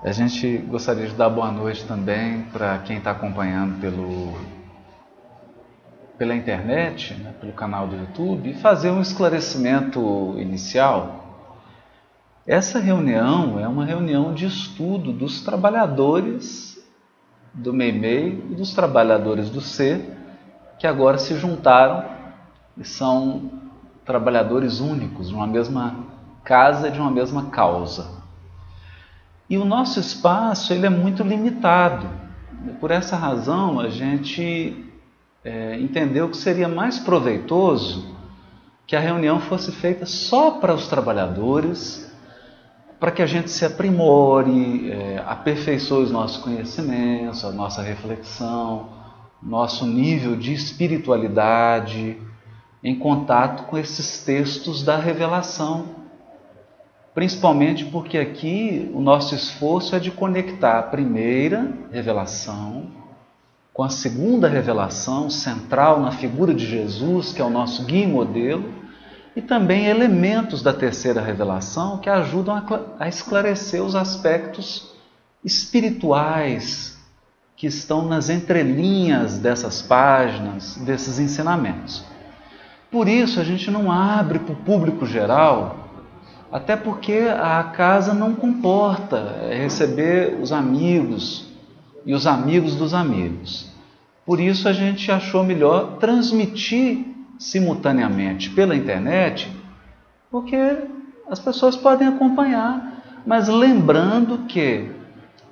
[0.00, 4.32] A gente gostaria de dar boa noite também para quem está acompanhando pelo,
[6.16, 11.48] pela internet, né, pelo canal do YouTube, e fazer um esclarecimento inicial.
[12.46, 16.78] Essa reunião é uma reunião de estudo dos trabalhadores
[17.52, 20.00] do MEIMEI e dos trabalhadores do C,
[20.78, 22.04] que agora se juntaram
[22.76, 23.50] e são
[24.04, 26.06] trabalhadores únicos de uma mesma
[26.44, 28.17] casa, de uma mesma causa.
[29.48, 32.06] E o nosso espaço ele é muito limitado.
[32.80, 34.84] Por essa razão, a gente
[35.44, 38.16] é, entendeu que seria mais proveitoso
[38.86, 42.10] que a reunião fosse feita só para os trabalhadores,
[42.98, 48.88] para que a gente se aprimore, é, aperfeiçoe os nossos conhecimentos, a nossa reflexão,
[49.42, 52.18] nosso nível de espiritualidade
[52.82, 55.97] em contato com esses textos da revelação
[57.18, 62.92] principalmente porque aqui o nosso esforço é de conectar a primeira revelação
[63.74, 68.06] com a segunda revelação central na figura de Jesus, que é o nosso guia e
[68.06, 68.72] modelo,
[69.34, 72.64] e também elementos da terceira revelação que ajudam
[73.00, 74.94] a esclarecer os aspectos
[75.44, 76.96] espirituais
[77.56, 82.04] que estão nas entrelinhas dessas páginas, desses ensinamentos.
[82.92, 85.77] Por isso, a gente não abre para o público geral
[86.50, 91.46] até porque a casa não comporta receber os amigos
[92.06, 93.70] e os amigos dos amigos.
[94.24, 97.04] Por isso a gente achou melhor transmitir
[97.38, 99.50] simultaneamente pela internet,
[100.30, 100.78] porque
[101.30, 104.90] as pessoas podem acompanhar, mas lembrando que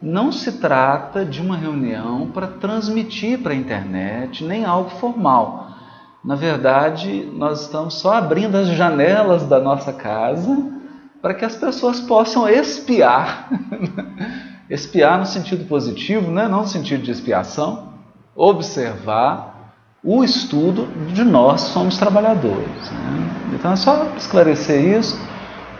[0.00, 5.70] não se trata de uma reunião para transmitir para a internet, nem algo formal.
[6.24, 10.75] Na verdade, nós estamos só abrindo as janelas da nossa casa
[11.26, 13.50] para que as pessoas possam espiar,
[14.70, 16.46] espiar no sentido positivo, né?
[16.46, 17.94] não no sentido de expiação,
[18.36, 22.92] observar o estudo de nós somos trabalhadores.
[22.92, 23.28] Né?
[23.54, 25.20] Então é só esclarecer isso.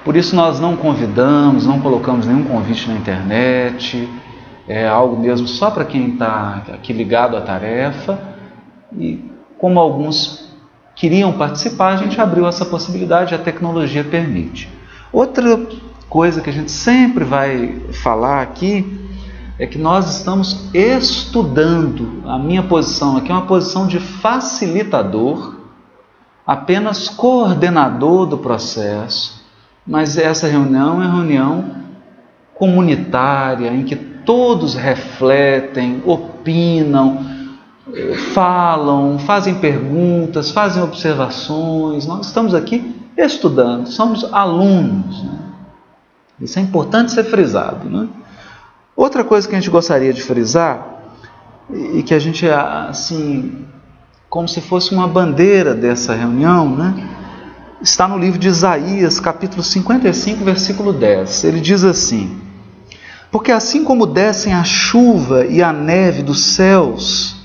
[0.05, 4.09] Por isso nós não convidamos, não colocamos nenhum convite na internet,
[4.67, 8.19] é algo mesmo só para quem está aqui ligado à tarefa.
[8.99, 9.25] E
[9.59, 10.53] como alguns
[10.97, 14.75] queriam participar, a gente abriu essa possibilidade, a tecnologia permite.
[15.17, 15.59] Outra
[16.11, 19.01] coisa que a gente sempre vai falar aqui
[19.59, 22.23] é que nós estamos estudando.
[22.27, 25.55] A minha posição aqui é uma posição de facilitador,
[26.47, 29.43] apenas coordenador do processo,
[29.87, 31.65] mas essa reunião é reunião
[32.55, 37.25] comunitária em que todos refletem, opinam,
[38.35, 42.07] falam, fazem perguntas, fazem observações.
[42.07, 45.23] Nós estamos aqui estudando, somos alunos.
[45.23, 45.39] Né?
[46.41, 47.89] Isso é importante ser frisado.
[47.89, 48.09] Né?
[48.95, 50.95] Outra coisa que a gente gostaria de frisar,
[51.73, 53.67] e que a gente, assim,
[54.29, 57.17] como se fosse uma bandeira dessa reunião, né?
[57.81, 61.45] está no livro de Isaías, capítulo 55, versículo 10.
[61.45, 62.39] Ele diz assim:
[63.31, 67.37] Porque assim como descem a chuva e a neve dos céus,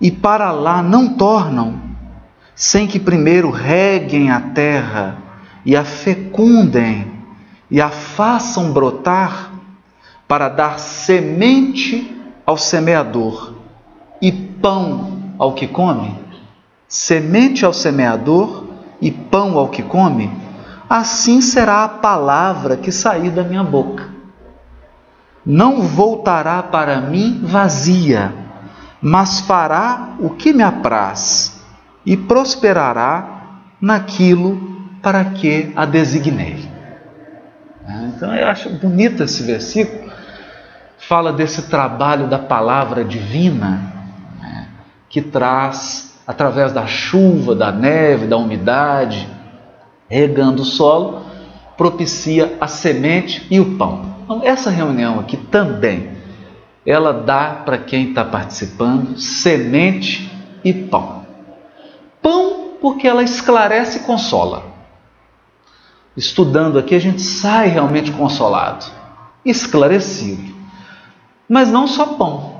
[0.00, 1.87] e para lá não tornam,
[2.58, 5.16] sem que primeiro reguem a terra
[5.64, 7.08] e a fecundem
[7.70, 9.52] e a façam brotar
[10.26, 13.54] para dar semente ao semeador
[14.20, 16.12] e pão ao que come?
[16.88, 18.64] Semente ao semeador
[19.00, 20.28] e pão ao que come?
[20.90, 24.08] Assim será a palavra que sair da minha boca.
[25.46, 28.34] Não voltará para mim vazia,
[29.00, 31.57] mas fará o que me apraz
[32.08, 34.58] e prosperará naquilo
[35.02, 36.66] para que a designei.
[37.86, 40.10] É, então eu acho bonito esse versículo,
[40.96, 43.92] fala desse trabalho da palavra divina
[44.40, 44.68] né,
[45.10, 49.28] que traz, através da chuva, da neve, da umidade,
[50.08, 51.26] regando o solo,
[51.76, 54.16] propicia a semente e o pão.
[54.24, 56.12] Então, essa reunião aqui também,
[56.86, 60.32] ela dá para quem está participando semente
[60.64, 61.17] e pão.
[62.22, 64.64] Pão, porque ela esclarece e consola.
[66.16, 68.86] Estudando aqui, a gente sai realmente consolado,
[69.44, 70.54] esclarecido.
[71.48, 72.58] Mas não só pão,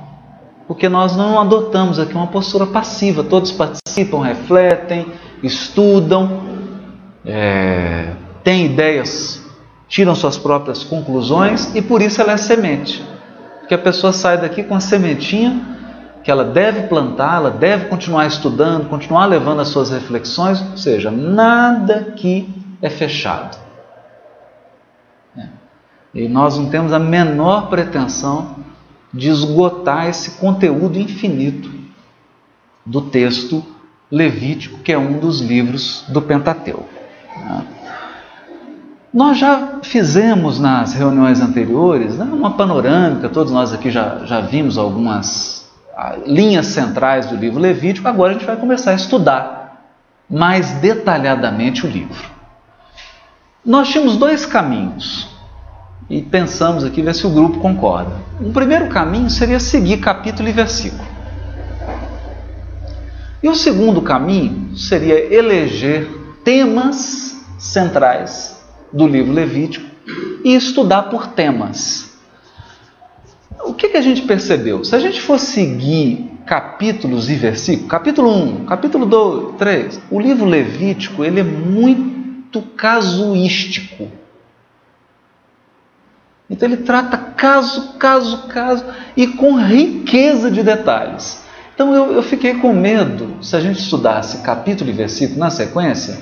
[0.67, 3.23] porque nós não adotamos aqui uma postura passiva.
[3.23, 5.07] Todos participam, refletem,
[5.43, 6.41] estudam,
[7.25, 8.13] é,
[8.43, 9.43] têm ideias,
[9.87, 13.03] tiram suas próprias conclusões e por isso ela é semente.
[13.59, 15.78] Porque a pessoa sai daqui com a sementinha
[16.23, 21.09] que ela deve plantar, ela deve continuar estudando, continuar levando as suas reflexões, ou seja,
[21.09, 22.47] nada que
[22.81, 23.57] é fechado.
[25.37, 25.47] É.
[26.13, 28.55] E nós não temos a menor pretensão
[29.13, 31.71] de esgotar esse conteúdo infinito
[32.85, 33.63] do texto
[34.11, 36.89] levítico, que é um dos livros do Pentateuco.
[37.37, 37.65] Né?
[39.13, 44.77] Nós já fizemos nas reuniões anteriores né, uma panorâmica, todos nós aqui já, já vimos
[44.77, 45.58] algumas
[46.25, 49.59] linhas centrais do livro Levítico, agora a gente vai começar a estudar
[50.29, 52.29] mais detalhadamente o livro.
[53.65, 55.29] Nós tínhamos dois caminhos
[56.09, 58.15] e pensamos aqui ver se o grupo concorda.
[58.39, 61.07] O primeiro caminho seria seguir capítulo e versículo.
[63.41, 66.09] E o segundo caminho seria eleger
[66.43, 68.59] temas centrais
[68.91, 69.85] do livro Levítico
[70.43, 72.08] e estudar por temas.
[73.69, 74.83] O que, que a gente percebeu?
[74.83, 80.45] Se a gente for seguir capítulos e versículos, capítulo 1, capítulo 2, 3, o livro
[80.45, 84.09] Levítico ele é muito casuístico.
[86.49, 88.83] Então ele trata caso, caso, caso
[89.15, 91.43] e com riqueza de detalhes.
[91.75, 96.17] Então eu, eu fiquei com medo, se a gente estudasse capítulo e versículo na sequência,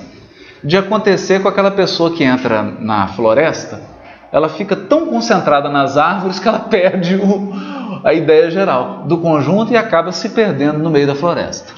[0.62, 3.87] de acontecer com aquela pessoa que entra na floresta,
[4.30, 7.52] ela fica tão concentrada nas árvores que ela perde o,
[8.04, 11.72] a ideia geral do conjunto e acaba se perdendo no meio da floresta.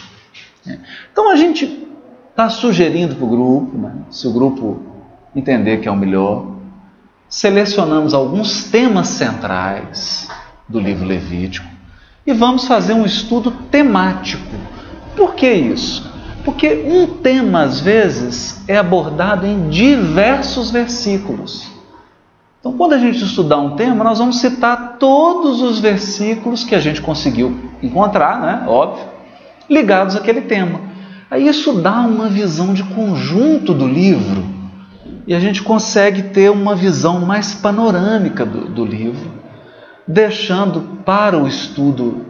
[1.13, 1.89] Então a gente
[2.31, 4.81] está sugerindo para o grupo, né, se o grupo
[5.35, 6.47] entender que é o melhor,
[7.29, 10.29] selecionamos alguns temas centrais
[10.69, 11.67] do livro Levítico
[12.27, 14.57] e vamos fazer um estudo temático.
[15.17, 16.11] Por que isso?
[16.45, 21.70] Porque um tema, às vezes, é abordado em diversos versículos.
[22.61, 26.79] Então, quando a gente estudar um tema, nós vamos citar todos os versículos que a
[26.79, 28.65] gente conseguiu encontrar, né?
[28.69, 29.07] Óbvio,
[29.69, 30.79] ligados àquele tema.
[31.31, 34.45] Aí isso dá uma visão de conjunto do livro
[35.27, 39.31] e a gente consegue ter uma visão mais panorâmica do, do livro,
[40.07, 42.27] deixando para o estudo,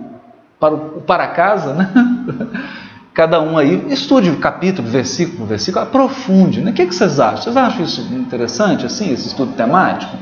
[0.60, 1.90] para, o, para casa, né?
[3.12, 6.60] cada um aí, estude capítulo, versículo, versículo, aprofunde.
[6.60, 6.70] Né?
[6.70, 7.42] O que, que vocês acham?
[7.42, 10.16] Vocês acham isso interessante, assim, esse estudo temático?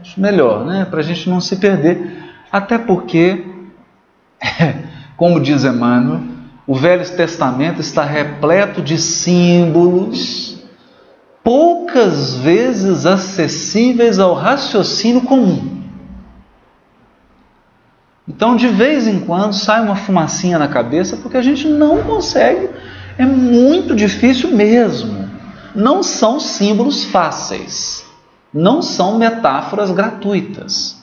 [0.00, 0.84] Acho melhor, né?
[0.84, 2.22] Para a gente não se perder.
[2.50, 3.46] Até porque,
[5.16, 6.20] como diz Emmanuel,
[6.66, 10.62] o Velho Testamento está repleto de símbolos
[11.42, 15.81] poucas vezes acessíveis ao raciocínio comum.
[18.28, 22.70] Então, de vez em quando, sai uma fumacinha na cabeça porque a gente não consegue,
[23.18, 25.30] é muito difícil mesmo.
[25.74, 28.04] Não são símbolos fáceis,
[28.52, 31.02] não são metáforas gratuitas.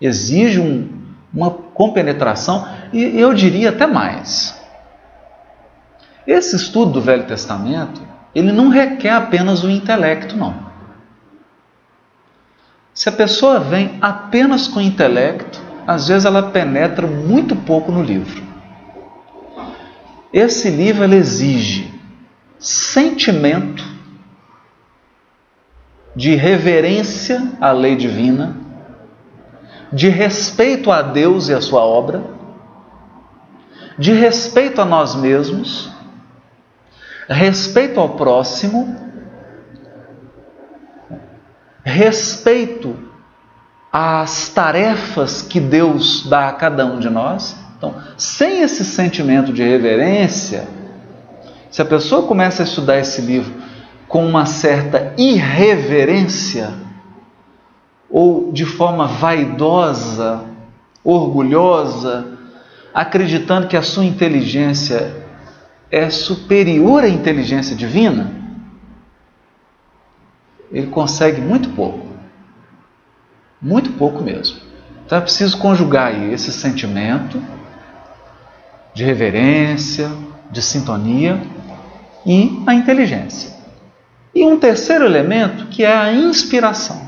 [0.00, 0.88] Exige um,
[1.32, 4.58] uma compenetração e eu diria até mais.
[6.26, 8.00] Esse estudo do Velho Testamento
[8.34, 10.70] ele não requer apenas o intelecto, não.
[12.94, 15.60] Se a pessoa vem apenas com o intelecto,
[15.90, 18.44] às vezes ela penetra muito pouco no livro.
[20.32, 21.92] Esse livro exige
[22.60, 23.84] sentimento
[26.14, 28.56] de reverência à lei divina,
[29.92, 32.22] de respeito a Deus e a sua obra,
[33.98, 35.90] de respeito a nós mesmos
[37.28, 38.96] respeito ao próximo,
[41.84, 43.09] respeito
[43.92, 47.56] às tarefas que Deus dá a cada um de nós.
[47.76, 50.68] Então, sem esse sentimento de reverência,
[51.70, 53.52] se a pessoa começa a estudar esse livro
[54.06, 56.74] com uma certa irreverência,
[58.10, 60.44] ou de forma vaidosa,
[61.04, 62.38] orgulhosa,
[62.92, 65.14] acreditando que a sua inteligência
[65.90, 68.32] é superior à inteligência divina,
[70.72, 72.09] ele consegue muito pouco.
[73.60, 74.58] Muito pouco mesmo.
[75.04, 77.42] Então é preciso conjugar esse sentimento
[78.94, 80.10] de reverência,
[80.50, 81.40] de sintonia
[82.24, 83.50] e a inteligência.
[84.34, 87.02] E um terceiro elemento que é a inspiração.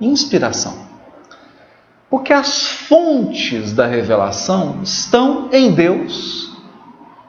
[0.00, 0.90] Inspiração.
[2.08, 6.50] Porque as fontes da revelação estão em Deus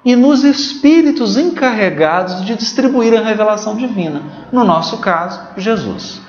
[0.04, 4.48] e nos espíritos encarregados de distribuir a revelação divina.
[4.51, 6.20] No nosso caso, Jesus,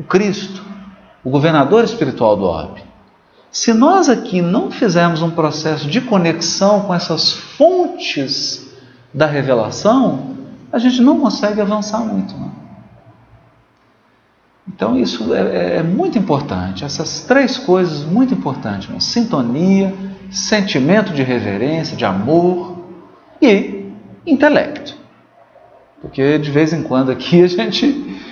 [0.00, 0.64] o Cristo,
[1.22, 2.82] o governador espiritual do orbe.
[3.52, 8.66] Se nós aqui não fizermos um processo de conexão com essas fontes
[9.12, 10.36] da revelação,
[10.72, 12.34] a gente não consegue avançar muito.
[12.34, 12.50] Não?
[14.66, 16.84] Então, isso é, é, é, muito importante.
[16.84, 19.00] Essas três coisas muito importantes: não?
[19.00, 19.92] sintonia,
[20.30, 22.86] sentimento de reverência, de amor
[23.42, 23.84] e
[24.24, 24.96] intelecto.
[26.00, 28.29] Porque de vez em quando aqui a gente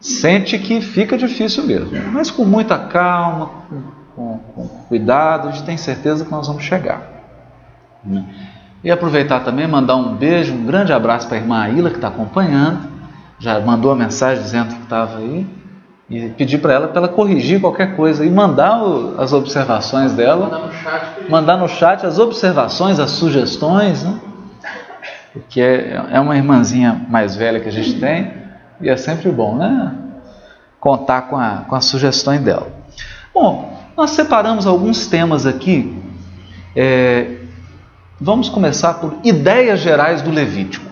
[0.00, 3.50] sente que fica difícil mesmo, mas com muita calma,
[4.14, 7.02] com, com cuidado, a gente tem certeza que nós vamos chegar.
[8.82, 12.08] E aproveitar também, mandar um beijo, um grande abraço para a irmã Aila que está
[12.08, 12.88] acompanhando,
[13.38, 15.46] já mandou a mensagem dizendo que estava aí,
[16.08, 20.46] e pedir para ela para ela corrigir qualquer coisa e mandar o, as observações dela,
[20.46, 24.18] mandar no, chat, mandar no chat as observações, as sugestões, né?
[25.34, 28.47] porque é, é uma irmãzinha mais velha que a gente tem
[28.80, 29.94] e é sempre bom, né?
[30.78, 32.70] Contar com, a, com as sugestões dela.
[33.34, 36.00] Bom, nós separamos alguns temas aqui.
[36.74, 37.38] É,
[38.20, 40.86] vamos começar por ideias gerais do Levítico.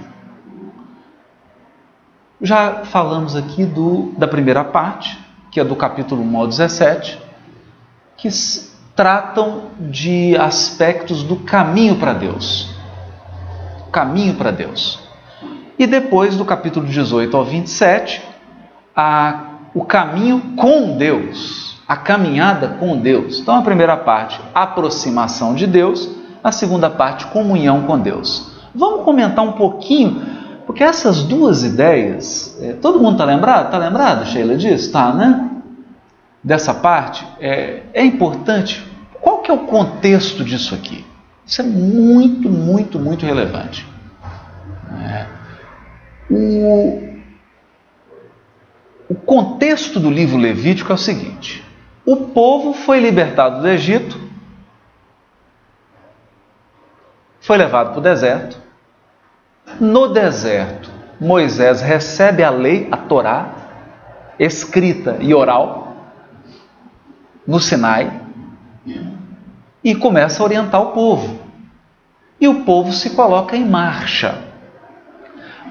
[2.41, 5.19] Já falamos aqui do, da primeira parte,
[5.51, 7.23] que é do capítulo 1 ao 17,
[8.17, 8.29] que
[8.95, 12.75] tratam de aspectos do caminho para Deus.
[13.93, 15.06] Caminho para Deus.
[15.79, 18.23] E depois do capítulo 18 ao 27,
[18.95, 19.41] a,
[19.75, 23.41] o caminho com Deus, a caminhada com Deus.
[23.41, 26.09] Então a primeira parte, aproximação de Deus,
[26.43, 28.53] a segunda parte, comunhão com Deus.
[28.75, 33.67] Vamos comentar um pouquinho porque essas duas ideias, é, todo mundo está lembrado?
[33.67, 34.87] Está lembrado, Sheila, disso?
[34.87, 35.49] Está, né?
[36.43, 38.85] Dessa parte, é, é importante.
[39.21, 41.05] Qual que é o contexto disso aqui?
[41.47, 43.87] Isso é muito, muito, muito relevante.
[45.09, 45.36] É.
[46.31, 47.21] O,
[49.09, 51.65] o contexto do livro Levítico é o seguinte:
[52.05, 54.21] o povo foi libertado do Egito,
[57.41, 58.61] foi levado para o deserto,
[59.81, 60.91] no deserto,
[61.21, 63.51] Moisés recebe a lei, a Torá,
[64.39, 65.97] escrita e oral,
[67.47, 68.21] no Sinai,
[69.83, 71.41] e começa a orientar o povo.
[72.41, 74.46] E o povo se coloca em marcha.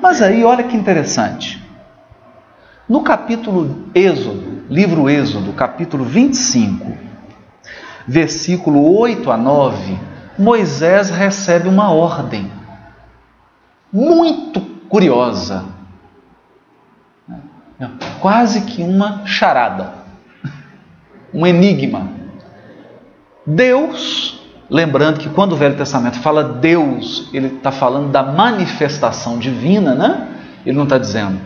[0.02, 1.64] Mas aí, olha que interessante.
[2.88, 6.96] No capítulo Êxodo, livro Êxodo, capítulo 25,
[8.08, 10.00] versículo 8 a 9,
[10.38, 12.52] Moisés recebe uma ordem
[13.92, 15.66] muito curiosa.
[18.20, 19.94] Quase que uma charada,
[21.34, 22.10] um enigma.
[23.46, 29.94] Deus, lembrando que quando o Velho Testamento fala Deus, ele está falando da manifestação divina,
[29.96, 30.28] né?
[30.66, 31.40] Ele não está dizendo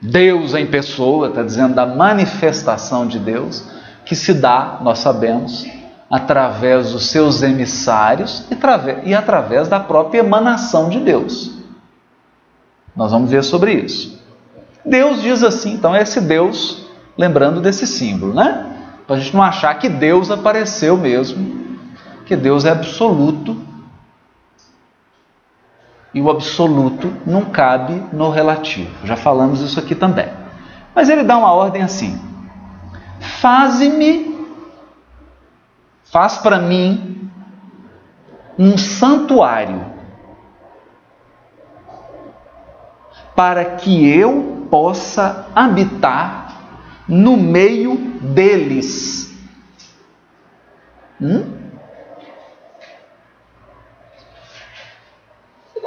[0.00, 3.64] Deus em pessoa, está dizendo da manifestação de Deus,
[4.04, 5.66] que se dá, nós sabemos,
[6.10, 8.44] através dos seus emissários
[9.04, 11.52] e através da própria emanação de Deus.
[12.94, 14.18] Nós vamos ver sobre isso.
[14.84, 18.66] Deus diz assim, então é esse Deus, lembrando desse símbolo, né?
[19.06, 21.67] Para a gente não achar que Deus apareceu mesmo,
[22.28, 23.56] que Deus é absoluto
[26.12, 28.90] e o absoluto não cabe no relativo.
[29.06, 30.28] Já falamos isso aqui também.
[30.94, 32.20] Mas ele dá uma ordem assim:
[33.40, 34.46] Faze-me,
[36.04, 37.30] faz para mim
[38.58, 39.86] um santuário
[43.34, 46.48] para que eu possa habitar
[47.08, 49.34] no meio deles.
[51.20, 51.67] Hum?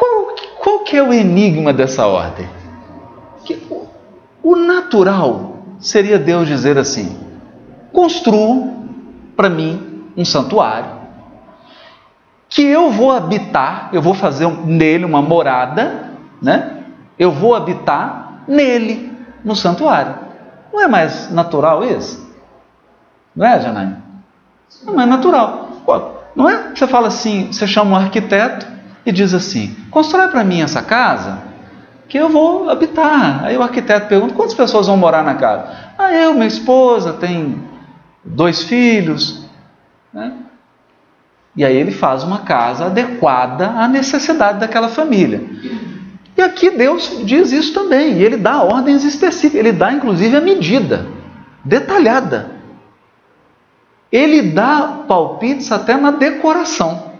[0.01, 2.49] Qual, qual que é o enigma dessa ordem?
[3.45, 3.87] Que o,
[4.41, 7.19] o natural seria Deus dizer assim:
[7.93, 8.67] construa
[9.35, 10.99] para mim um santuário
[12.49, 16.09] que eu vou habitar, eu vou fazer nele uma morada,
[16.41, 16.83] né?
[17.17, 19.15] eu vou habitar nele,
[19.45, 20.15] no santuário.
[20.73, 22.27] Não é mais natural isso?
[23.35, 24.03] Não é, Janaína?
[24.83, 25.69] Não é natural.
[26.35, 26.71] Não é?
[26.75, 28.71] Você fala assim, você chama um arquiteto
[29.05, 31.39] e diz assim: constrói para mim essa casa
[32.07, 33.45] que eu vou habitar.
[33.45, 35.67] Aí o arquiteto pergunta: quantas pessoas vão morar na casa?
[35.97, 37.63] Ah, eu, minha esposa, tem
[38.23, 39.45] dois filhos.
[40.13, 40.33] Né?
[41.55, 45.41] E aí ele faz uma casa adequada à necessidade daquela família.
[46.37, 50.41] E aqui Deus diz isso também, e ele dá ordens específicas, ele dá inclusive a
[50.41, 51.05] medida
[51.63, 52.51] detalhada.
[54.11, 57.11] Ele dá palpites até na decoração.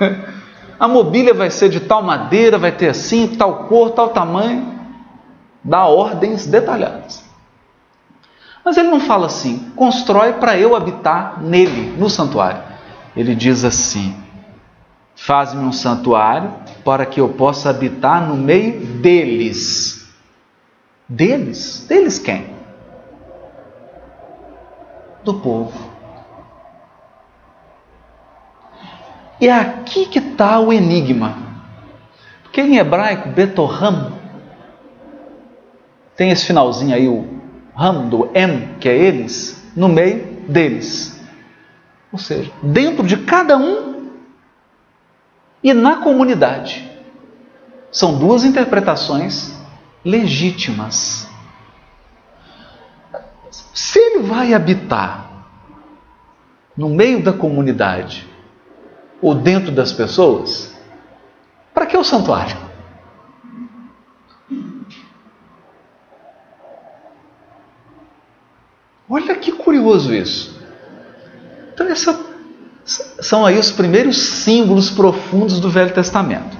[0.78, 4.74] a mobília vai ser de tal madeira, vai ter assim, tal cor, tal tamanho.
[5.62, 7.24] Dá ordens detalhadas.
[8.64, 12.62] Mas ele não fala assim, constrói para eu habitar nele, no santuário.
[13.16, 14.16] Ele diz assim:
[15.14, 16.52] faz-me um santuário
[16.84, 20.08] para que eu possa habitar no meio deles.
[21.08, 21.86] Deles?
[21.86, 22.54] Deles quem?
[25.22, 25.93] Do povo.
[29.44, 31.36] E é aqui que está o enigma.
[32.44, 34.18] Porque em hebraico, Betoram,
[36.16, 37.28] tem esse finalzinho aí, o
[37.76, 41.22] ramo do em, que é eles, no meio deles.
[42.10, 44.08] Ou seja, dentro de cada um
[45.62, 46.90] e na comunidade.
[47.92, 49.54] São duas interpretações
[50.02, 51.28] legítimas.
[53.74, 55.28] Se ele vai habitar
[56.74, 58.32] no meio da comunidade
[59.24, 60.76] ou dentro das pessoas,
[61.72, 62.58] para que o santuário?
[69.08, 70.60] Olha que curioso isso.
[71.72, 72.20] Então, essa,
[72.84, 76.54] são aí os primeiros símbolos profundos do Velho Testamento.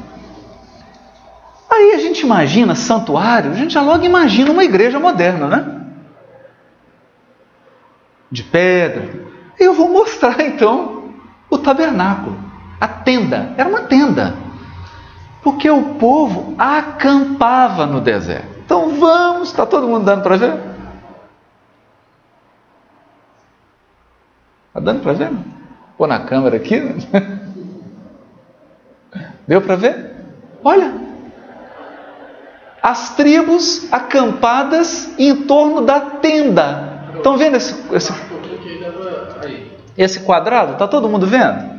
[1.71, 5.80] Aí a gente imagina santuário, a gente já logo imagina uma igreja moderna, né?
[8.30, 9.23] De pedra.
[9.61, 11.12] Eu vou mostrar então
[11.50, 12.43] o tabernáculo,
[12.85, 13.55] a tenda.
[13.57, 14.35] Era uma tenda.
[15.43, 18.47] Porque o povo acampava no deserto.
[18.64, 20.55] Então vamos, está todo mundo dando para ver?
[24.69, 25.31] Está dando para ver?
[25.97, 26.81] Pôr na câmera aqui.
[29.49, 30.17] Deu para ver?
[30.62, 30.93] Olha.
[32.83, 36.93] As tribos acampadas em torno da tenda.
[37.17, 38.12] Estão vendo esse, esse,
[39.97, 40.73] esse quadrado?
[40.73, 41.74] Está todo mundo vendo?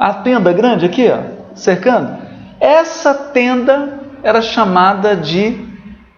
[0.00, 2.16] A tenda grande aqui, ó, cercando.
[2.58, 5.64] Essa tenda era chamada de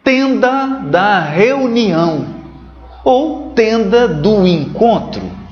[0.03, 2.27] tenda da reunião
[3.05, 5.43] ou tenda do encontro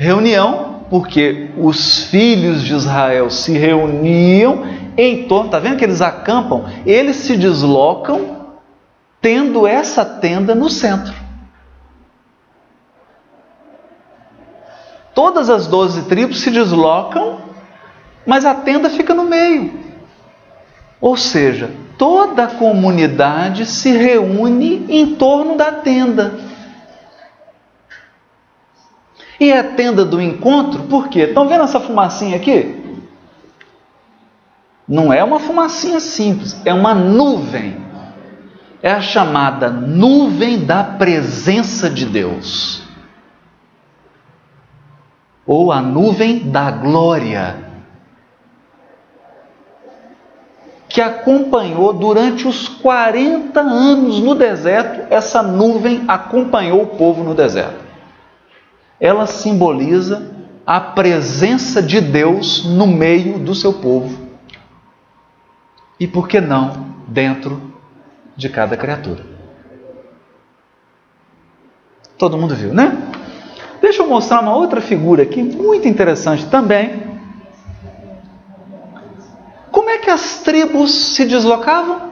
[0.00, 4.64] reunião, porque os filhos de Israel se reuniam
[4.96, 6.64] em torno, está vendo que eles acampam?
[6.86, 8.48] Eles se deslocam
[9.20, 11.12] tendo essa tenda no centro.
[15.14, 17.40] Todas as doze tribos se deslocam,
[18.24, 19.72] mas a tenda fica no meio.
[21.00, 26.34] Ou seja, toda a comunidade se reúne em torno da tenda.
[29.40, 31.20] E é a tenda do encontro, por quê?
[31.20, 32.76] Estão vendo essa fumacinha aqui?
[34.86, 37.76] Não é uma fumacinha simples, é uma nuvem.
[38.82, 42.79] É a chamada nuvem da presença de Deus.
[45.50, 47.56] Ou a nuvem da glória.
[50.88, 57.90] Que acompanhou durante os 40 anos no deserto, essa nuvem acompanhou o povo no deserto
[59.00, 60.30] ela simboliza
[60.66, 64.28] a presença de Deus no meio do seu povo.
[65.98, 67.72] E por que não dentro
[68.36, 69.24] de cada criatura?
[72.18, 73.10] Todo mundo viu, né?
[73.80, 77.02] Deixa eu mostrar uma outra figura aqui muito interessante também.
[79.70, 82.10] Como é que as tribos se deslocavam?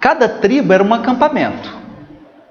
[0.00, 1.72] Cada tribo era um acampamento.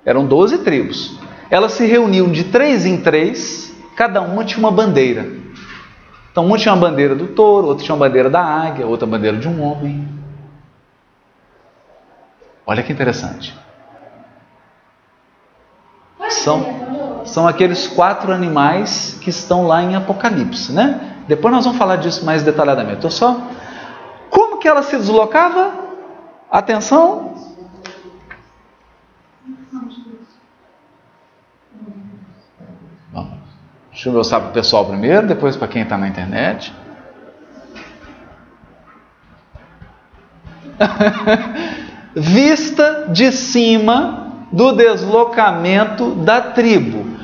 [0.05, 1.19] Eram 12 tribos.
[1.49, 5.27] Elas se reuniam de três em três, cada uma tinha uma bandeira.
[6.31, 9.35] Então, uma tinha uma bandeira do touro, outra tinha uma bandeira da águia, outra bandeira
[9.37, 10.07] de um homem.
[12.65, 13.57] Olha que interessante.
[16.49, 20.99] São, são aqueles quatro animais que estão lá em Apocalipse, né?
[21.27, 22.95] Depois nós vamos falar disso mais detalhadamente.
[22.95, 23.39] Estou só.
[24.31, 25.71] Como que ela se deslocava?
[26.49, 27.35] Atenção,
[33.91, 36.73] Deixa eu mostrar para o pessoal primeiro, depois para quem está na internet.
[42.15, 47.17] Vista de cima do deslocamento da tribo.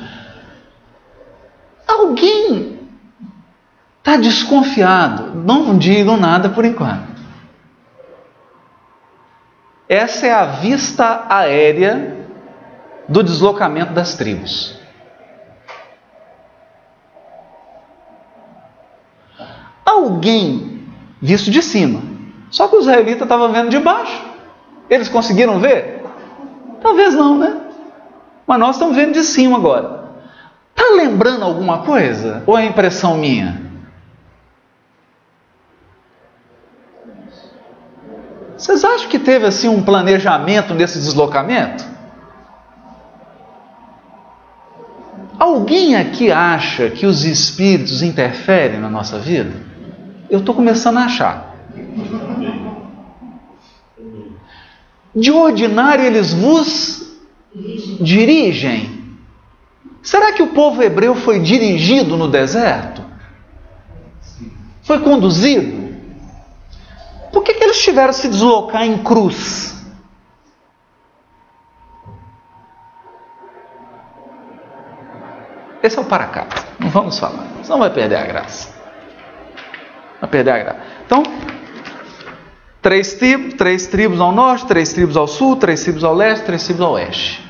[1.87, 2.79] Alguém
[3.99, 5.35] está desconfiado?
[5.35, 7.15] Não digam nada por enquanto.
[9.87, 12.27] Essa é a vista aérea
[13.07, 14.75] do deslocamento das tribos.
[20.05, 20.83] alguém
[21.21, 22.01] visto de cima.
[22.51, 24.23] Só que os israelitas estavam vendo de baixo.
[24.89, 26.04] Eles conseguiram ver?
[26.85, 27.61] Talvez não, né?
[28.45, 30.03] Mas nós estamos vendo de cima agora.
[30.69, 32.43] Está lembrando alguma coisa?
[32.45, 33.59] Ou é impressão minha?
[38.55, 41.83] Vocês acham que teve assim um planejamento nesse deslocamento?
[45.39, 49.53] Alguém aqui acha que os espíritos interferem na nossa vida?
[50.29, 51.55] Eu estou começando a achar
[55.15, 57.15] de ordinário eles vos
[58.01, 59.17] dirigem.
[60.03, 63.03] Será que o povo hebreu foi dirigido no deserto?
[64.83, 65.85] Foi conduzido?
[67.31, 69.73] Por que, que eles tiveram que se deslocar em cruz?
[75.81, 76.65] Esse é o para-caso.
[76.79, 77.47] Não vamos falar.
[77.63, 78.73] Senão vai perder a graça.
[80.19, 80.79] Vai perder a graça.
[81.05, 81.23] Então,
[82.85, 86.63] três tribos, três tribos ao norte, três tribos ao sul, três tribos ao leste, três
[86.65, 87.43] tribos ao oeste.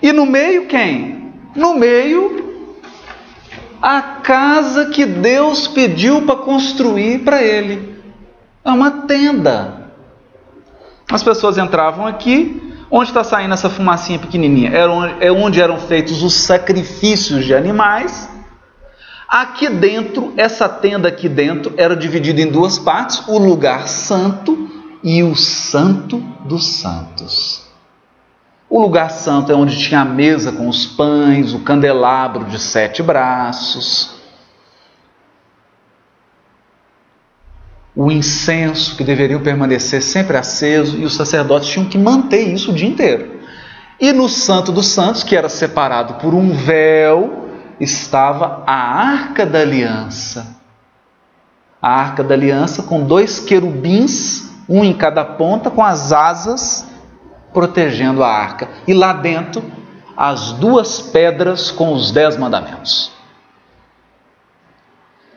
[0.00, 1.34] E no meio quem?
[1.54, 2.64] No meio
[3.82, 8.02] a casa que Deus pediu para construir para ele.
[8.64, 9.92] É uma tenda.
[11.12, 14.70] As pessoas entravam aqui, onde está saindo essa fumacinha pequenininha?
[15.20, 18.26] É onde eram feitos os sacrifícios de animais.
[19.28, 24.70] Aqui dentro, essa tenda aqui dentro era dividida em duas partes: o lugar santo
[25.04, 27.68] e o santo dos santos.
[28.70, 33.02] O lugar santo é onde tinha a mesa com os pães, o candelabro de sete
[33.02, 34.18] braços,
[37.94, 42.74] o incenso que deveria permanecer sempre aceso e os sacerdotes tinham que manter isso o
[42.74, 43.38] dia inteiro.
[44.00, 47.47] E no Santo dos Santos, que era separado por um véu,
[47.80, 50.56] estava a Arca da Aliança.
[51.80, 56.86] A Arca da Aliança com dois querubins, um em cada ponta, com as asas
[57.52, 58.68] protegendo a arca.
[58.86, 59.62] E lá dentro,
[60.16, 63.12] as duas pedras com os dez mandamentos.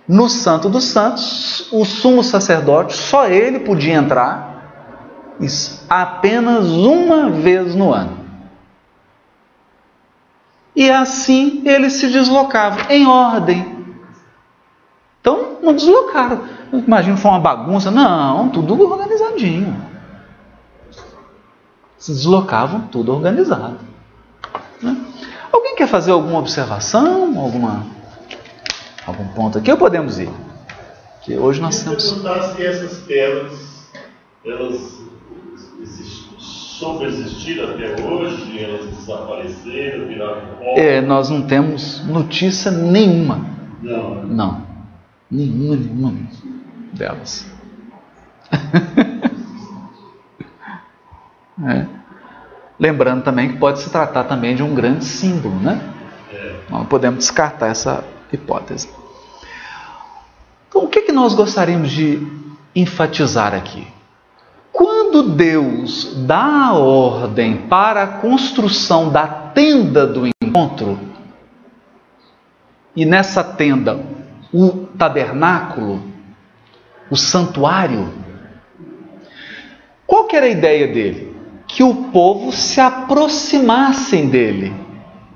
[0.07, 4.51] No Santo dos Santos, o sumo sacerdote, só ele podia entrar
[5.89, 8.20] apenas uma vez no ano.
[10.75, 13.85] E assim eles se deslocavam em ordem.
[15.19, 16.43] Então, não deslocaram.
[16.73, 17.91] Imagina foi uma bagunça.
[17.91, 19.91] Não, tudo organizadinho
[22.01, 23.77] se deslocavam tudo organizado.
[24.81, 24.97] Né?
[25.51, 27.85] Alguém quer fazer alguma observação, alguma,
[29.05, 29.71] algum ponto aqui?
[29.71, 30.29] Ou podemos ir?
[31.21, 32.03] Que hoje nós temos.
[32.03, 33.87] se essas pedras
[34.43, 34.99] elas
[36.81, 40.73] sobreexistiram até hoje, elas desapareceram, viraram pó.
[40.75, 43.45] É, nós não temos notícia nenhuma.
[43.83, 44.23] Não.
[44.23, 44.67] Não.
[45.29, 46.13] Nenhuma, nenhuma
[46.91, 47.49] delas.
[51.63, 51.85] É.
[52.79, 55.79] Lembrando também que pode se tratar também de um grande símbolo, né?
[56.33, 56.55] É.
[56.71, 58.89] Não podemos descartar essa hipótese.
[60.67, 62.25] Então, o que, que nós gostaríamos de
[62.75, 63.85] enfatizar aqui?
[65.11, 70.97] Quando Deus dá a ordem para a construção da tenda do encontro,
[72.95, 73.99] e nessa tenda
[74.53, 76.01] o tabernáculo,
[77.09, 78.09] o santuário,
[80.07, 81.35] qual que era a ideia dele?
[81.67, 84.73] que o povo se aproximassem dele.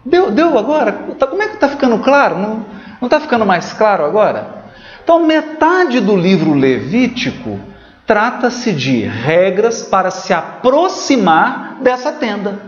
[0.05, 0.93] Deu, deu agora?
[1.19, 2.37] Tá, como é que está ficando claro?
[2.37, 2.65] Não
[3.03, 4.65] está ficando mais claro agora?
[5.03, 7.74] Então, metade do livro Levítico
[8.05, 12.59] trata-se de regras para se aproximar dessa tenda.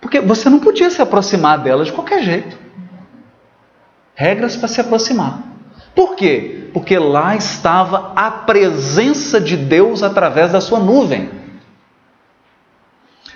[0.00, 2.58] Porque você não podia se aproximar dela de qualquer jeito.
[4.14, 5.42] Regras para se aproximar.
[5.94, 6.70] Por quê?
[6.72, 11.30] Porque lá estava a presença de Deus através da sua nuvem.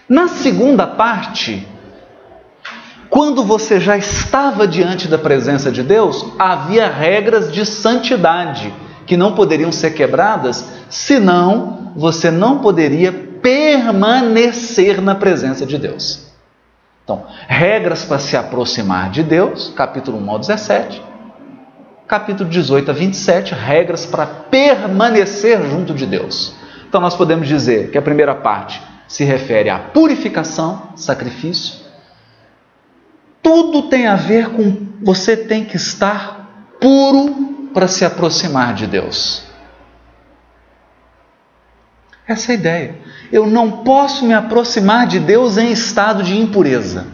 [0.08, 1.66] Na segunda parte,
[3.08, 8.72] quando você já estava diante da presença de Deus, havia regras de santidade
[9.06, 16.30] que não poderiam ser quebradas, senão você não poderia permanecer na presença de Deus.
[17.04, 21.02] Então, regras para se aproximar de Deus, capítulo 1 ao 17.
[22.06, 26.54] Capítulo 18 a 27, regras para permanecer junto de Deus.
[26.88, 31.80] Então, nós podemos dizer que a primeira parte se refere à purificação, sacrifício.
[33.42, 39.44] Tudo tem a ver com você tem que estar puro para se aproximar de Deus.
[42.26, 42.94] Essa é a ideia.
[43.32, 47.06] Eu não posso me aproximar de Deus em estado de impureza.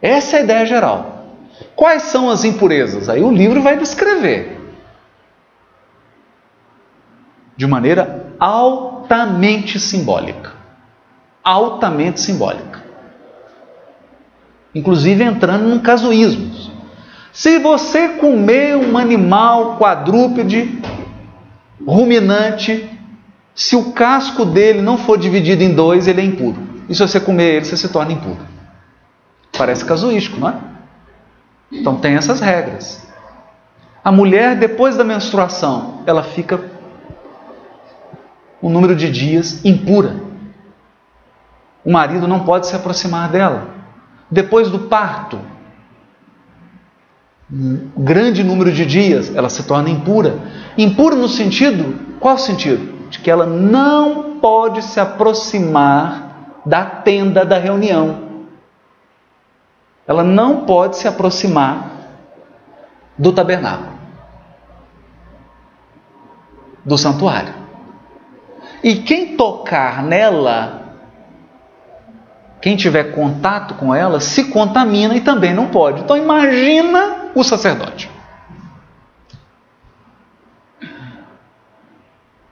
[0.00, 1.36] Essa é a ideia geral.
[1.74, 3.08] Quais são as impurezas?
[3.08, 4.58] Aí o livro vai descrever.
[7.56, 10.52] De maneira altamente simbólica.
[11.42, 12.84] Altamente simbólica.
[14.74, 16.79] Inclusive entrando num casuísmo.
[17.32, 20.80] Se você comer um animal quadrúpede,
[21.86, 22.90] ruminante,
[23.54, 26.56] se o casco dele não for dividido em dois, ele é impuro.
[26.88, 28.40] E se você comer ele, você se torna impuro.
[29.56, 30.56] Parece casuístico, não é?
[31.70, 33.06] Então tem essas regras.
[34.02, 36.60] A mulher, depois da menstruação, ela fica
[38.62, 40.16] um número de dias impura.
[41.84, 43.68] O marido não pode se aproximar dela.
[44.30, 45.38] Depois do parto,
[47.96, 50.38] grande número de dias, ela se torna impura.
[50.78, 53.08] Impura no sentido, qual sentido?
[53.10, 58.30] De que ela não pode se aproximar da tenda da reunião.
[60.06, 61.88] ela não pode se aproximar
[63.16, 63.92] do tabernáculo,
[66.84, 67.54] do santuário.
[68.82, 70.79] E quem tocar nela,
[72.60, 76.02] quem tiver contato com ela, se contamina e também não pode.
[76.02, 78.10] Então imagina o sacerdote.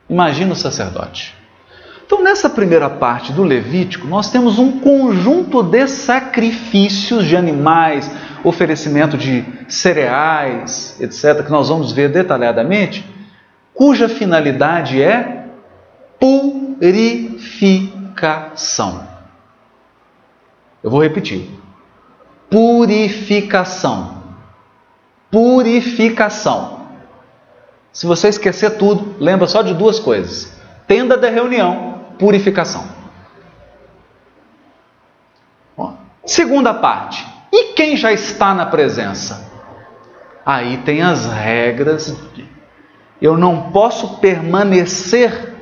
[0.08, 1.36] Imagina o sacerdote.
[2.06, 8.10] Então, nessa primeira parte do Levítico, nós temos um conjunto de sacrifícios de animais,
[8.42, 13.04] oferecimento de cereais, etc., que nós vamos ver detalhadamente,
[13.74, 15.44] cuja finalidade é
[16.18, 19.17] purificação.
[20.88, 21.50] Eu vou repetir:
[22.48, 24.22] purificação.
[25.30, 26.88] Purificação.
[27.92, 30.50] Se você esquecer tudo, lembra só de duas coisas:
[30.86, 32.96] tenda da reunião, purificação.
[36.24, 37.26] segunda parte.
[37.52, 39.50] E quem já está na presença?
[40.44, 42.16] Aí tem as regras.
[43.20, 45.54] Eu não posso permanecer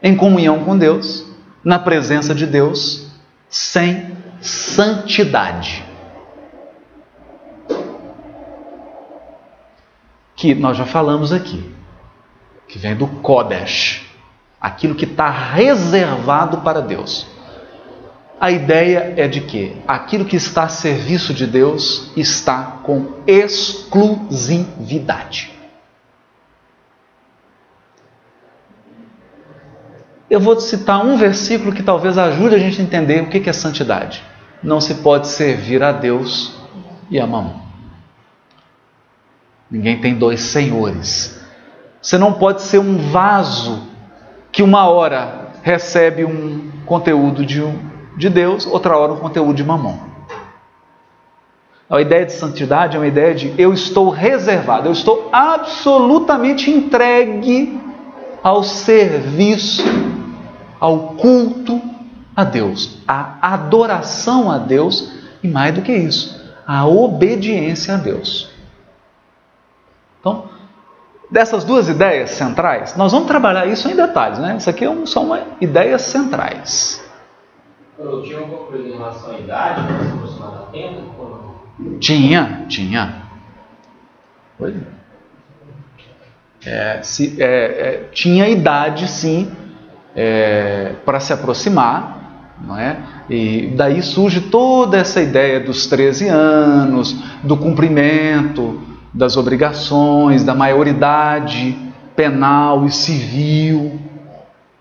[0.00, 1.26] em comunhão com Deus,
[1.64, 3.12] na presença de Deus,
[3.48, 4.11] sem
[4.42, 5.82] santidade.
[10.34, 11.74] Que nós já falamos aqui,
[12.66, 14.04] que vem do Kodesh,
[14.60, 17.26] aquilo que está reservado para Deus.
[18.40, 25.52] A ideia é de que aquilo que está a serviço de Deus está com exclusividade.
[30.28, 33.52] Eu vou citar um versículo que talvez ajude a gente a entender o que é
[33.52, 34.31] santidade.
[34.62, 36.56] Não se pode servir a Deus
[37.10, 37.62] e a mamão.
[39.70, 41.40] Ninguém tem dois senhores.
[42.00, 43.82] Você não pode ser um vaso
[44.50, 47.62] que uma hora recebe um conteúdo de,
[48.16, 50.12] de Deus, outra hora um conteúdo de mamão.
[51.88, 57.78] A ideia de santidade é uma ideia de eu estou reservado, eu estou absolutamente entregue
[58.42, 59.82] ao serviço
[60.80, 61.80] ao culto
[62.34, 68.50] a Deus, à adoração a Deus e mais do que isso, à obediência a Deus.
[70.20, 70.46] Então,
[71.30, 74.56] dessas duas ideias centrais, nós vamos trabalhar isso em detalhes, né?
[74.56, 77.02] Isso aqui é são ideias centrais.
[77.98, 81.02] Eu tinha alguma coisa em relação à idade para se aproximar da tenda?
[81.98, 83.22] Tinha, tinha.
[84.58, 84.74] Pois
[86.64, 86.98] é.
[86.98, 89.50] é, se, é, é, tinha idade, sim,
[90.14, 92.21] é, para se aproximar,
[92.66, 92.98] não é?
[93.28, 98.80] E daí surge toda essa ideia dos 13 anos, do cumprimento
[99.12, 101.76] das obrigações, da maioridade
[102.14, 104.00] penal e civil.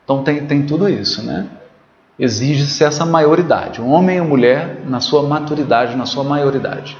[0.03, 1.47] Então tem, tem tudo isso, né?
[2.17, 6.97] Exige-se essa maioridade, um homem e uma mulher na sua maturidade, na sua maioridade.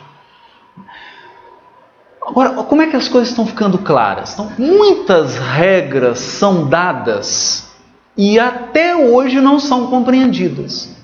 [2.26, 4.34] Agora, como é que as coisas estão ficando claras?
[4.34, 7.71] Então, muitas regras são dadas
[8.18, 10.96] e até hoje não são compreendidas.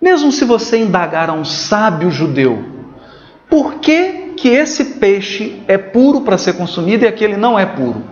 [0.00, 2.64] Mesmo se você indagar a um sábio judeu,
[3.48, 8.02] por que, que esse peixe é puro para ser consumido e aquele não é puro?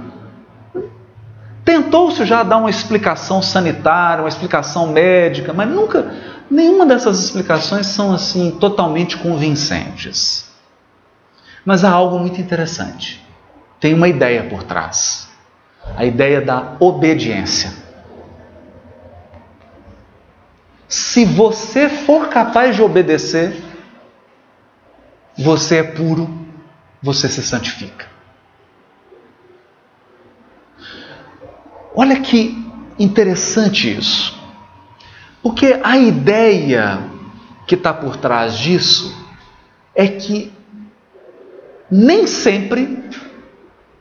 [1.64, 6.14] Tentou-se já dar uma explicação sanitária, uma explicação médica, mas nunca,
[6.50, 10.48] nenhuma dessas explicações são assim totalmente convincentes.
[11.64, 13.24] Mas há algo muito interessante.
[13.78, 15.27] Tem uma ideia por trás
[15.96, 17.72] a ideia da obediência.
[20.88, 23.62] Se você for capaz de obedecer,
[25.36, 26.28] você é puro,
[27.02, 28.06] você se santifica.
[31.94, 32.56] Olha que
[32.98, 34.38] interessante isso.
[35.42, 36.98] Porque a ideia
[37.66, 39.14] que está por trás disso
[39.94, 40.52] é que
[41.90, 43.02] nem sempre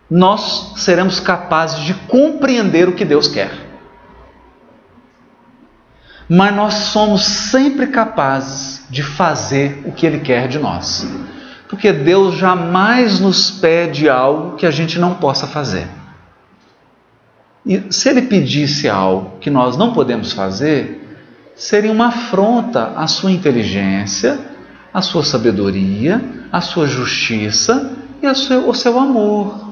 [0.10, 3.52] nós seremos capazes de compreender o que Deus quer.
[6.30, 11.08] Mas nós somos sempre capazes de fazer o que Ele quer de nós.
[11.70, 15.88] Porque Deus jamais nos pede algo que a gente não possa fazer.
[17.66, 21.06] E se Ele pedisse algo que nós não podemos fazer,
[21.56, 24.40] seria uma afronta à sua inteligência,
[24.94, 29.67] à sua sabedoria, à sua justiça e ao seu, ao seu amor.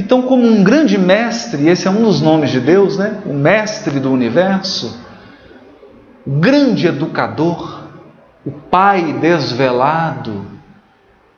[0.00, 3.20] Então, como um grande mestre, esse é um dos nomes de Deus, né?
[3.26, 4.98] O mestre do universo,
[6.26, 7.82] o grande educador,
[8.42, 10.46] o pai desvelado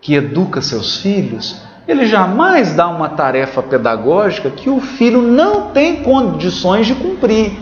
[0.01, 6.05] que educa seus filhos, ele jamais dá uma tarefa pedagógica que o filho não tem
[6.05, 7.59] condições de cumprir.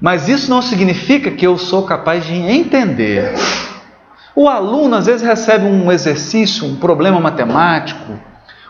[0.00, 3.34] Mas isso não significa que eu sou capaz de entender.
[4.36, 8.20] O aluno às vezes recebe um exercício, um problema matemático,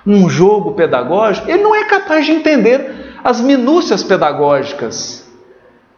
[0.06, 5.28] um jogo pedagógico, ele não é capaz de entender as minúcias pedagógicas.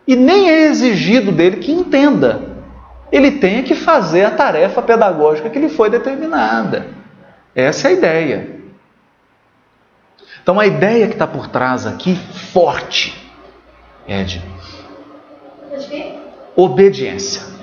[0.07, 2.41] E nem é exigido dele que entenda.
[3.13, 6.87] Ele tem que fazer a tarefa pedagógica que lhe foi determinada.
[7.55, 8.51] Essa é a ideia.
[10.43, 12.17] Então a ideia que está por trás aqui,
[12.55, 13.31] forte,
[14.07, 14.43] é de
[16.57, 17.58] obediência.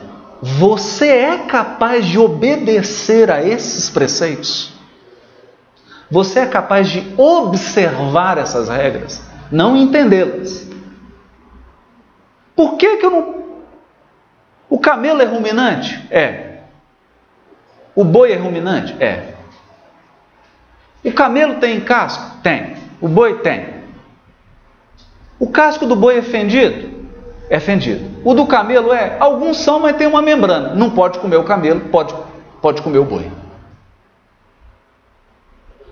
[0.47, 4.71] Você é capaz de obedecer a esses preceitos?
[6.12, 10.69] Você é capaz de observar essas regras, não entendê-las.
[12.55, 13.43] Por que, que eu não.
[14.69, 15.99] O camelo é ruminante?
[16.12, 16.60] É.
[17.95, 18.95] O boi é ruminante?
[19.01, 19.34] É.
[21.03, 22.38] O camelo tem casco?
[22.43, 22.77] Tem.
[23.01, 23.73] O boi tem.
[25.39, 27.10] O casco do boi é fendido?
[27.49, 28.14] É fendido.
[28.25, 29.15] O do camelo é?
[29.19, 30.73] Alguns são, mas tem uma membrana.
[30.73, 32.13] Não pode comer o camelo, pode,
[32.61, 33.31] pode comer o boi.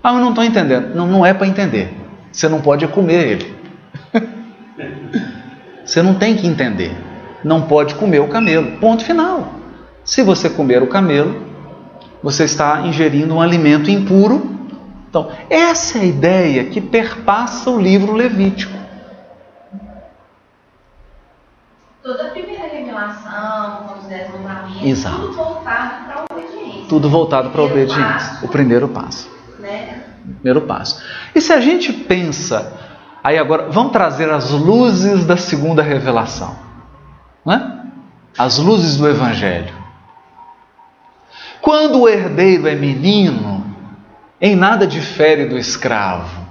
[0.04, 0.94] Ah, eu não estou entendendo.
[0.94, 1.96] Não, não é para entender.
[2.32, 3.56] Você não pode comer ele.
[5.86, 6.92] você não tem que entender.
[7.44, 8.80] Não pode comer o camelo.
[8.80, 9.54] Ponto final.
[10.04, 11.42] Se você comer o camelo,
[12.22, 14.54] você está ingerindo um alimento impuro
[15.14, 18.76] então, essa é a ideia que perpassa o livro Levítico.
[22.04, 25.22] Toda a primeira revelação, os dez mandamentos, Exato.
[25.22, 26.86] tudo voltado para a obediência.
[26.90, 28.04] Tudo voltado para a obediência.
[28.04, 29.32] Passo, o primeiro passo.
[29.58, 30.04] Né?
[30.42, 31.02] Primeiro passo.
[31.34, 32.74] E se a gente pensa,
[33.24, 36.54] aí agora, vamos trazer as luzes da segunda revelação,
[37.46, 37.86] né?
[38.38, 39.74] As luzes do Evangelho.
[41.62, 43.66] Quando o herdeiro é menino,
[44.42, 46.46] em nada difere do escravo.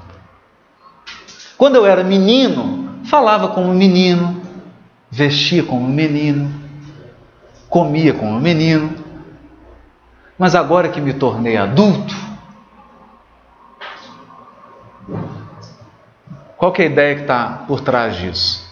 [1.59, 4.42] Quando eu era menino, falava como menino,
[5.13, 6.51] vestia como menino,
[7.69, 8.95] comia como menino.
[10.39, 12.17] Mas agora que me tornei adulto,
[16.57, 18.67] qual é a ideia que está por trás disso?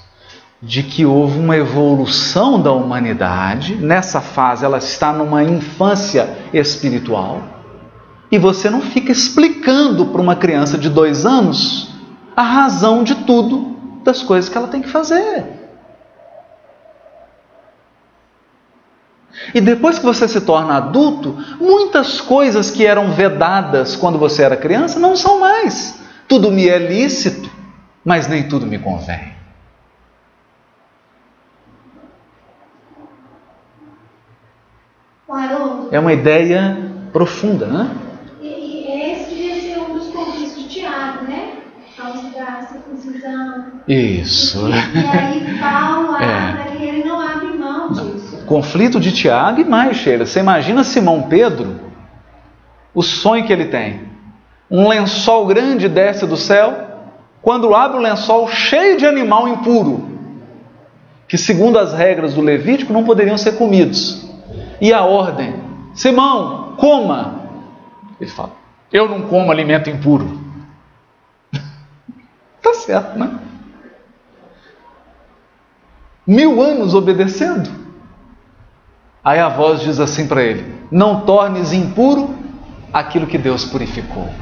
[0.62, 7.42] De que houve uma evolução da humanidade, nessa fase ela está numa infância espiritual
[8.32, 11.90] e você não fica explicando para uma criança de dois anos
[12.34, 15.59] a razão de tudo das coisas que ela tem que fazer.
[19.54, 24.56] E depois que você se torna adulto, muitas coisas que eram vedadas quando você era
[24.56, 25.98] criança não são mais.
[26.28, 27.50] Tudo me é lícito,
[28.04, 29.40] mas nem tudo me convém.
[35.90, 36.76] É uma ideia
[37.12, 37.90] profunda, né?
[43.88, 44.68] Isso.
[44.68, 46.76] E, aí Paulo é.
[46.78, 48.09] e ele não abre mão disso.
[48.50, 50.26] Conflito de Tiago e mais, Sheila.
[50.26, 51.78] Você imagina Simão Pedro,
[52.92, 54.00] o sonho que ele tem.
[54.68, 56.74] Um lençol grande desce do céu,
[57.40, 60.04] quando abre o lençol cheio de animal impuro,
[61.28, 64.28] que segundo as regras do Levítico não poderiam ser comidos.
[64.80, 65.54] E a ordem:
[65.94, 67.42] Simão, coma.
[68.20, 68.50] Ele fala:
[68.92, 70.40] Eu não como alimento impuro.
[72.60, 73.30] tá certo, né?
[76.26, 77.79] mil anos obedecendo.
[79.22, 82.34] Aí a voz diz assim para ele: Não tornes impuro
[82.92, 84.28] aquilo que Deus purificou.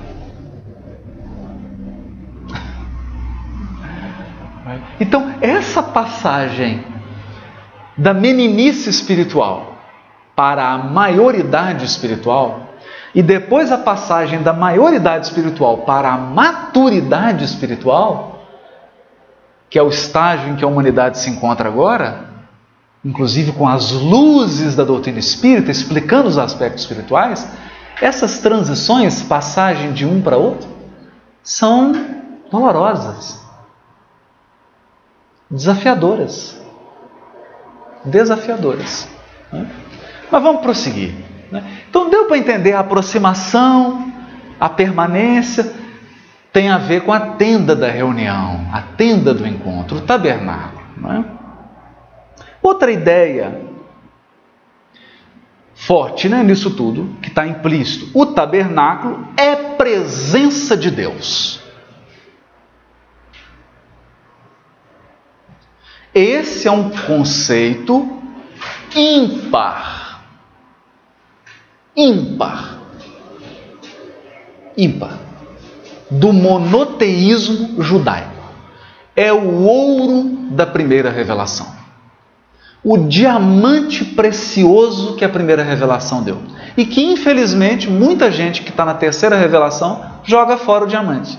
[5.00, 6.84] Então, essa passagem
[7.96, 9.78] da meninice espiritual
[10.36, 12.68] para a maioridade espiritual,
[13.14, 18.46] e depois a passagem da maioridade espiritual para a maturidade espiritual,
[19.70, 22.27] que é o estágio em que a humanidade se encontra agora,
[23.04, 27.48] inclusive com as luzes da doutrina espírita explicando os aspectos espirituais,
[28.00, 30.68] essas transições, passagem de um para outro,
[31.42, 31.92] são
[32.50, 33.40] dolorosas,
[35.50, 36.56] desafiadoras.
[38.04, 39.08] Desafiadoras.
[39.52, 39.68] Né?
[40.30, 41.14] Mas vamos prosseguir.
[41.50, 41.64] Né?
[41.88, 44.12] Então, deu para entender a aproximação,
[44.60, 45.72] a permanência,
[46.52, 50.82] tem a ver com a tenda da reunião, a tenda do encontro, o tabernáculo.
[51.10, 51.37] É?
[52.62, 53.68] Outra ideia
[55.74, 61.60] forte né, nisso tudo, que está implícito: o tabernáculo é presença de Deus.
[66.14, 68.20] Esse é um conceito
[68.94, 70.24] ímpar.
[71.96, 72.78] Ímpar.
[74.76, 75.28] Ímpar
[76.10, 78.32] do monoteísmo judaico.
[79.14, 81.77] É o ouro da primeira revelação.
[82.90, 86.38] O diamante precioso que a primeira revelação deu.
[86.74, 91.38] E que, infelizmente, muita gente que está na terceira revelação joga fora o diamante.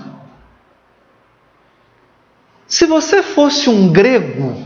[2.68, 4.62] Se você fosse um grego,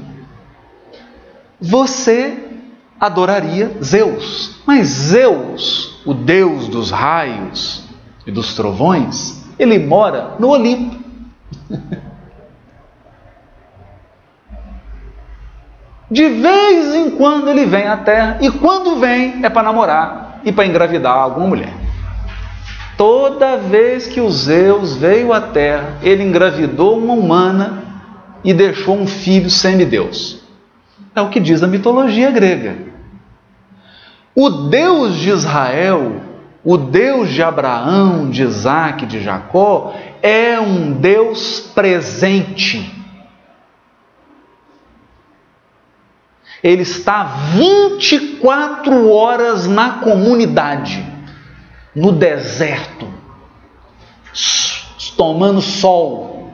[1.59, 2.51] você
[3.01, 4.61] adoraria Zeus.
[4.67, 7.89] Mas Zeus, o deus dos raios
[8.27, 11.03] e dos trovões, ele mora no Olimpo.
[16.11, 20.53] De vez em quando ele vem à Terra, e quando vem é para namorar e
[20.53, 21.73] para engravidar alguma mulher.
[22.97, 27.83] Toda vez que o Zeus veio à Terra, ele engravidou uma humana
[28.45, 30.43] e deixou um filho semideus.
[31.15, 32.77] É o que diz a mitologia grega.
[34.35, 36.21] O Deus de Israel,
[36.65, 43.04] o Deus de Abraão, de Isaac, de Jacó, é um Deus presente.
[46.65, 51.07] Ele está 24 horas na comunidade,
[51.95, 53.07] no deserto,
[55.15, 56.51] tomando sol,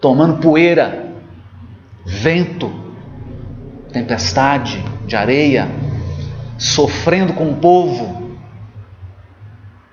[0.00, 1.12] tomando poeira,
[2.06, 2.72] vento,
[3.92, 5.70] tempestade de areia,
[6.56, 8.38] sofrendo com o povo,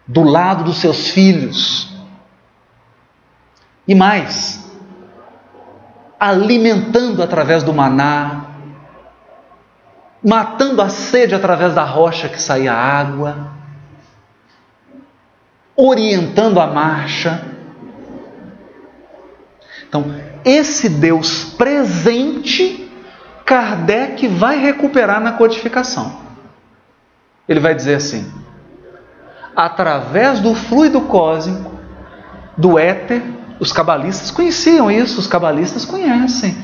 [0.08, 1.94] do lado dos seus filhos.
[3.86, 4.72] E mais,
[6.18, 8.41] alimentando através do maná,
[10.24, 13.52] matando a sede através da rocha que saía água,
[15.76, 17.44] orientando a marcha.
[19.88, 20.16] Então,
[20.46, 22.90] esse Deus presente,
[23.46, 26.22] Kardec vai recuperar na codificação.
[27.48, 28.32] Ele vai dizer assim:
[29.56, 31.72] através do fluido cósmico,
[32.56, 33.22] do éter,
[33.60, 36.56] os cabalistas conheciam isso, os cabalistas conhecem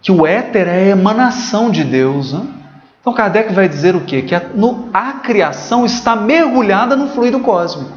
[0.00, 2.32] que o éter é a emanação de Deus.
[2.32, 2.63] Né?
[3.04, 4.22] Então Kardec vai dizer o quê?
[4.22, 7.92] Que a, no, a criação está mergulhada no fluido cósmico.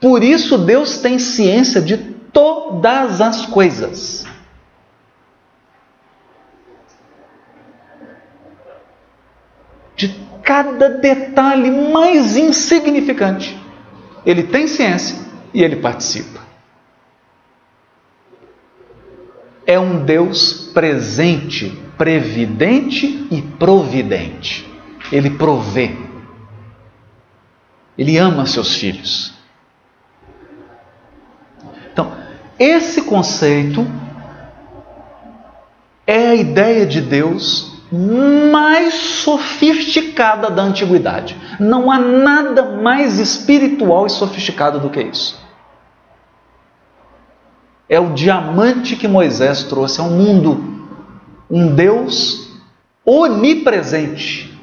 [0.00, 4.26] Por isso Deus tem ciência de todas as coisas.
[9.94, 10.08] De
[10.42, 13.56] cada detalhe mais insignificante.
[14.26, 15.16] Ele tem ciência
[15.54, 16.40] e ele participa.
[19.64, 24.66] É um Deus presente, previdente e providente.
[25.12, 25.96] Ele provê.
[27.98, 29.34] Ele ama seus filhos.
[31.92, 32.12] Então,
[32.58, 33.84] esse conceito
[36.06, 41.36] é a ideia de Deus mais sofisticada da antiguidade.
[41.58, 45.38] Não há nada mais espiritual e sofisticado do que isso.
[47.88, 50.77] É o diamante que Moisés trouxe ao mundo.
[51.50, 52.50] Um Deus
[53.04, 54.58] onipresente.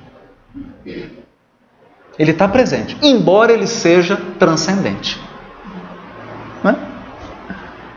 [2.17, 5.19] Ele está presente, embora ele seja transcendente.
[6.63, 6.77] Não, é?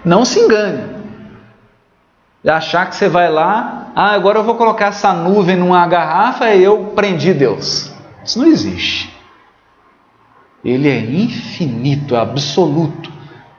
[0.04, 0.98] Não se engane.
[2.46, 6.64] Achar que você vai lá, ah, agora eu vou colocar essa nuvem numa garrafa e
[6.64, 7.92] eu prendi Deus.
[8.24, 9.14] Isso não existe.
[10.64, 13.12] Ele é infinito, absoluto,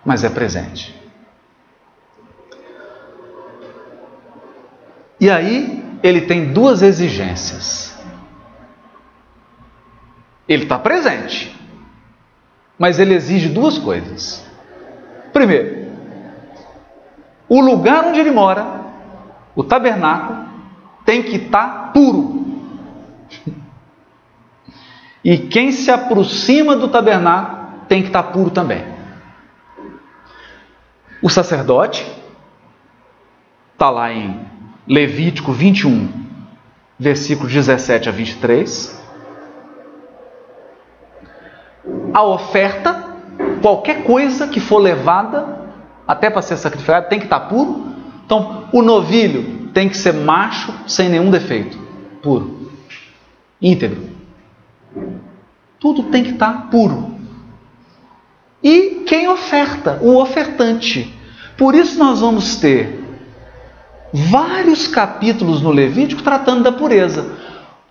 [0.03, 0.98] mas é presente.
[5.19, 7.97] E aí ele tem duas exigências.
[10.47, 11.55] Ele está presente,
[12.77, 14.43] mas ele exige duas coisas.
[15.31, 15.89] Primeiro,
[17.47, 18.85] o lugar onde ele mora,
[19.55, 20.47] o tabernáculo,
[21.05, 22.39] tem que estar tá puro.
[25.23, 28.83] E quem se aproxima do tabernáculo tem que estar tá puro também.
[31.21, 32.09] O sacerdote,
[33.73, 34.58] está lá em
[34.89, 36.09] Levítico 21,
[36.97, 38.99] versículos 17 a 23.
[42.11, 43.13] A oferta,
[43.61, 45.59] qualquer coisa que for levada
[46.07, 47.85] até para ser sacrificada, tem que estar puro.
[48.25, 51.77] Então, o novilho tem que ser macho, sem nenhum defeito,
[52.23, 52.71] puro,
[53.61, 54.09] íntegro.
[55.79, 57.13] Tudo tem que estar puro.
[58.63, 59.99] E quem oferta?
[60.01, 61.13] O ofertante.
[61.55, 62.98] Por isso nós vamos ter
[64.13, 67.25] vários capítulos no Levítico tratando da pureza.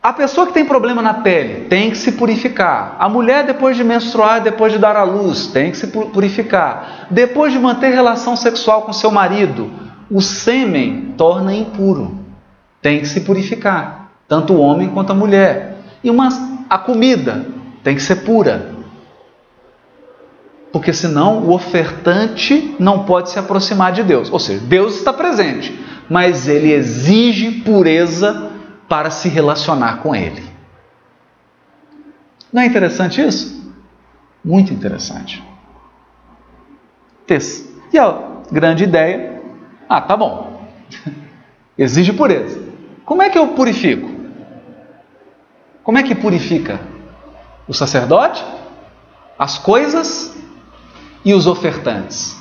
[0.02, 2.96] A pessoa que tem problema na pele tem que se purificar.
[2.98, 7.06] A mulher, depois de menstruar, depois de dar à luz, tem que se purificar.
[7.10, 9.70] Depois de manter relação sexual com seu marido,
[10.10, 12.18] o sêmen torna impuro.
[12.80, 15.78] Tem que se purificar, tanto o homem quanto a mulher.
[16.02, 16.28] E uma,
[16.70, 17.46] a comida
[17.82, 18.76] tem que ser pura.
[20.72, 24.30] Porque senão o ofertante não pode se aproximar de Deus.
[24.30, 25.76] Ou seja, Deus está presente,
[26.08, 28.50] mas ele exige pureza
[28.88, 30.42] para se relacionar com Ele.
[32.52, 33.72] Não é interessante isso?
[34.42, 35.42] Muito interessante.
[37.92, 39.42] E a grande ideia,
[39.88, 40.66] ah, tá bom.
[41.76, 42.60] Exige pureza.
[43.04, 44.10] Como é que eu purifico?
[45.82, 46.80] Como é que purifica?
[47.66, 48.42] O sacerdote,
[49.38, 50.34] as coisas
[51.24, 52.37] e os ofertantes.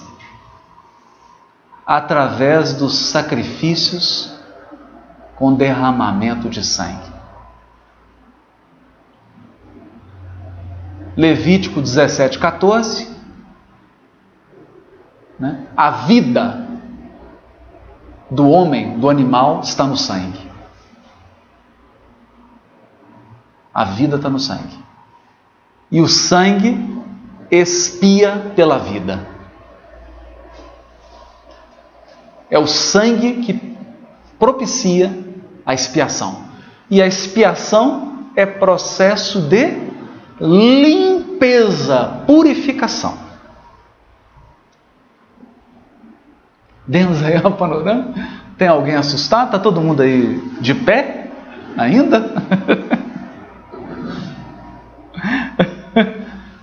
[1.88, 4.38] Através dos sacrifícios
[5.38, 7.11] com derramamento de sangue.
[11.15, 13.09] Levítico 17, 14.
[15.39, 15.67] Né?
[15.75, 16.67] A vida
[18.29, 20.47] do homem, do animal, está no sangue.
[23.73, 24.77] A vida está no sangue.
[25.91, 27.01] E o sangue
[27.49, 29.36] expia pela vida.
[32.49, 33.77] É o sangue que
[34.39, 35.11] propicia
[35.65, 36.45] a expiação.
[36.89, 39.87] E a expiação é processo de
[40.39, 43.17] limpeza, purificação.
[46.87, 48.13] Demos aí o panorama?
[48.57, 49.47] Tem alguém assustado?
[49.47, 51.29] Está todo mundo aí de pé
[51.77, 52.31] ainda?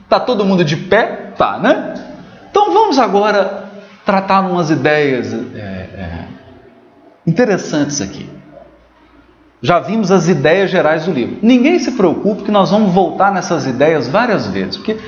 [0.02, 1.32] Está todo mundo de pé?
[1.36, 1.94] Tá, né?
[2.50, 3.63] Então vamos agora
[4.04, 6.24] tratar umas ideias é, é,
[7.26, 8.28] interessantes aqui.
[9.62, 11.38] Já vimos as ideias gerais do livro.
[11.40, 14.98] Ninguém se preocupe que nós vamos voltar nessas ideias várias vezes, porque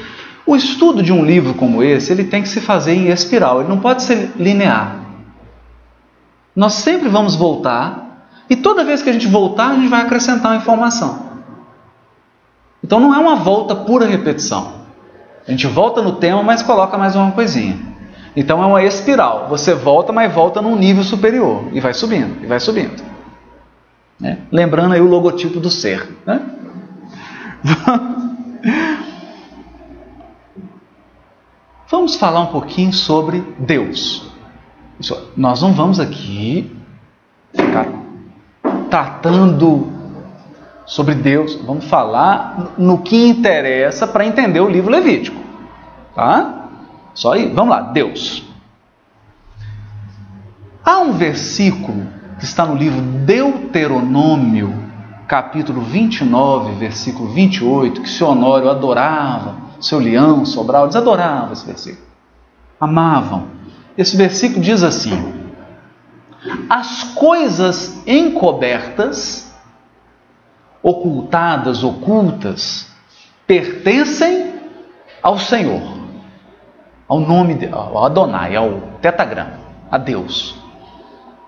[0.47, 3.69] o estudo de um livro como esse, ele tem que se fazer em espiral, ele
[3.69, 5.01] não pode ser linear.
[6.55, 10.53] Nós sempre vamos voltar e toda vez que a gente voltar, a gente vai acrescentar
[10.53, 11.27] uma informação.
[12.83, 14.73] Então não é uma volta pura repetição.
[15.47, 17.96] A gente volta no tema, mas coloca mais uma coisinha.
[18.37, 19.49] Então é uma espiral.
[19.49, 23.03] Você volta, mas volta num nível superior e vai subindo, e vai subindo.
[24.21, 24.39] Né?
[24.53, 26.07] Lembrando aí o logotipo do ser.
[26.27, 26.43] Né?
[31.89, 34.31] Vamos falar um pouquinho sobre Deus.
[35.37, 36.75] Nós não vamos aqui
[37.55, 37.87] ficar
[38.91, 39.93] tratando
[40.85, 45.41] sobre Deus, vamos falar no que interessa para entender o livro Levítico.
[46.15, 46.66] Tá?
[47.17, 48.45] Só aí, vamos lá, Deus.
[50.85, 52.07] Há um versículo
[52.39, 54.85] que está no livro Deuteronômio,
[55.27, 62.07] capítulo 29, versículo 28, que seu Honório adorava, seu Leão, Sobral, eles adoravam esse versículo.
[62.79, 63.47] Amavam.
[63.97, 65.33] Esse versículo diz assim:
[66.69, 69.51] As coisas encobertas,
[70.83, 72.89] ocultadas, ocultas,
[73.47, 74.53] pertencem
[75.23, 75.96] ao Senhor,
[77.09, 79.59] ao nome, de, ao Adonai, ao tetagrama,
[79.91, 80.67] a Deus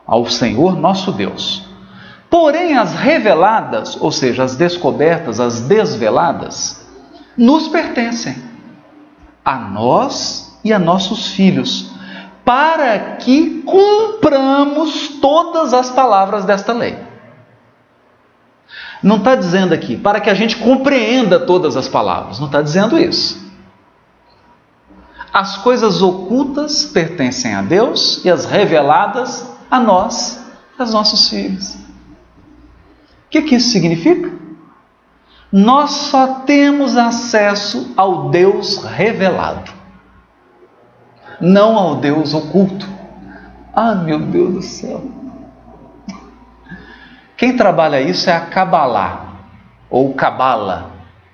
[0.09, 1.69] ao Senhor nosso Deus.
[2.31, 6.87] Porém, as reveladas, ou seja, as descobertas, as desveladas,
[7.37, 8.37] nos pertencem,
[9.45, 11.93] a nós e a nossos filhos,
[12.45, 16.97] para que cumpramos todas as palavras desta lei.
[19.03, 22.99] Não está dizendo aqui para que a gente compreenda todas as palavras, não está dizendo
[22.99, 23.48] isso.
[25.39, 30.45] As coisas ocultas pertencem a Deus e as reveladas a nós,
[30.77, 31.77] aos nossos filhos.
[31.77, 34.33] O que, que isso significa?
[35.53, 39.71] Nós só temos acesso ao Deus revelado,
[41.41, 42.89] não ao Deus oculto.
[43.73, 45.05] Ah, meu Deus do céu!
[47.37, 49.37] Quem trabalha isso é a Kabbalah,
[49.89, 50.91] ou Kabbalah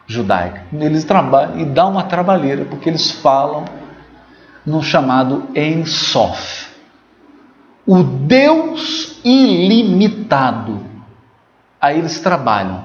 [0.07, 0.63] judaica.
[0.75, 3.65] Eles trabalham e dá uma trabalheira, porque eles falam
[4.67, 6.75] no chamado Ensof
[7.87, 10.85] o Deus ilimitado.
[11.81, 12.85] Aí eles trabalham.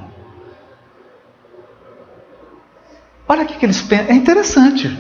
[3.28, 4.08] Olha o que eles pensam.
[4.10, 4.98] É interessante.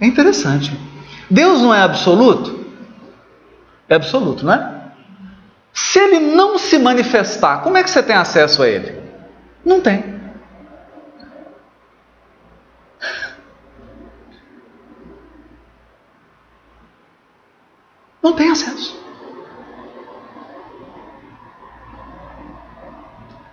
[0.00, 0.78] É interessante.
[1.30, 2.64] Deus não é absoluto?
[3.88, 4.82] É absoluto, não é?
[5.72, 9.00] Se ele não se manifestar, como é que você tem acesso a ele?
[9.64, 10.21] Não tem.
[18.22, 19.02] Não tem acesso.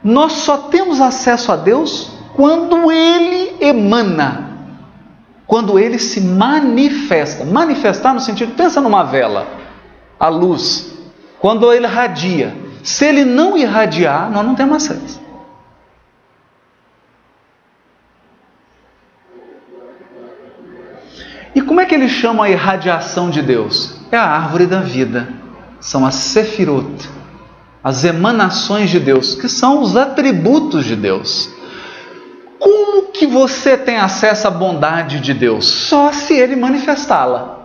[0.04, 4.58] Nós só temos acesso a Deus quando Ele emana,
[5.46, 7.44] quando Ele se manifesta.
[7.44, 9.48] Manifestar no sentido, pensa numa vela,
[10.20, 10.94] a luz,
[11.40, 12.56] quando Ele irradia.
[12.84, 15.29] Se Ele não irradiar, nós não temos acesso.
[21.56, 24.00] E como é que eles chamam a irradiação de Deus?
[24.12, 25.34] É a árvore da vida,
[25.80, 27.20] são as sefirot
[27.84, 31.50] as emanações de Deus, que são os atributos de Deus.
[32.60, 35.66] Como que você tem acesso à bondade de Deus?
[35.66, 37.58] Só se ele manifestá-la.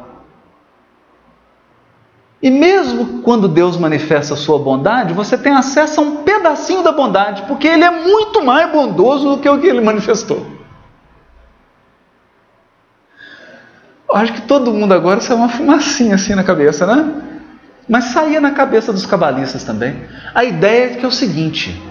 [2.40, 6.92] E mesmo quando Deus manifesta a sua bondade, você tem acesso a um pedacinho da
[6.92, 10.46] bondade, porque ele é muito mais bondoso do que o que ele manifestou.
[14.16, 17.22] Acho que todo mundo agora saiu uma fumacinha assim na cabeça, né?
[17.88, 20.02] Mas saía na cabeça dos cabalistas também.
[20.34, 21.82] A ideia é que é o seguinte: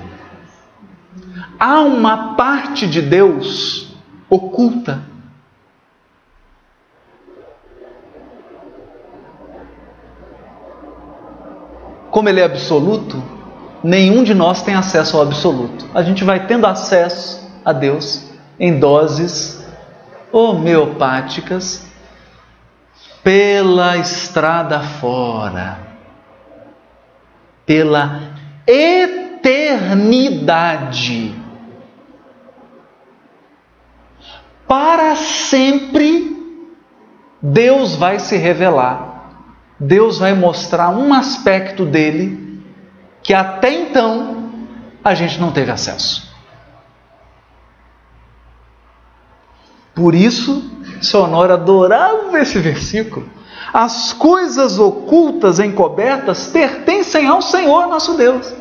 [1.59, 3.95] há uma parte de Deus
[4.29, 5.01] oculta.
[12.09, 13.23] Como ele é absoluto,
[13.83, 15.87] nenhum de nós tem acesso ao absoluto.
[15.95, 19.65] A gente vai tendo acesso a Deus em doses
[20.31, 21.91] homeopáticas
[23.23, 25.79] pela estrada fora,
[27.65, 28.33] pela
[28.67, 29.83] eternidade.
[34.73, 36.35] para sempre
[37.39, 39.35] Deus vai se revelar.
[39.79, 42.63] Deus vai mostrar um aspecto dele
[43.21, 44.49] que até então
[45.03, 46.32] a gente não teve acesso.
[49.93, 50.63] Por isso,
[51.01, 53.29] Sonora adorava esse versículo.
[53.73, 58.53] As coisas ocultas, encobertas, pertencem ao Senhor nosso Deus.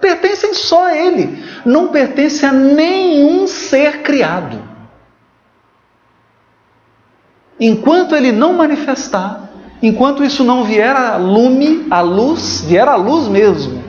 [0.00, 1.44] Pertencem só a Ele.
[1.64, 4.70] Não pertencem a nenhum ser criado
[7.60, 9.50] enquanto ele não manifestar,
[9.82, 13.84] enquanto isso não vier a lume, a luz, vier a luz mesmo,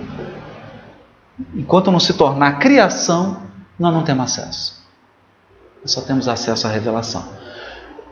[1.55, 3.37] enquanto não se tornar criação,
[3.79, 4.80] nós não temos acesso.
[5.81, 7.23] Nós só temos acesso à revelação.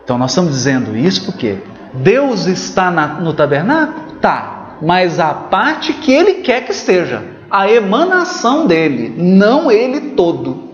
[0.04, 1.60] Então nós estamos dizendo isso porque
[1.94, 4.18] Deus está na, no tabernáculo?
[4.20, 10.70] Tá, mas a parte que Ele quer que esteja, a emanação dele, não Ele todo.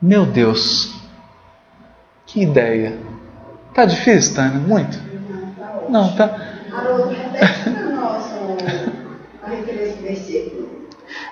[0.00, 0.94] Meu Deus,
[2.26, 2.98] que ideia.
[3.74, 4.58] Tá difícil, Tânia?
[4.58, 4.98] Muito?
[5.88, 6.52] Não, tá.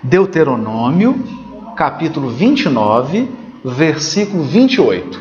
[0.02, 1.39] Deuteronômio,
[1.80, 3.26] capítulo 29,
[3.64, 5.18] versículo 28.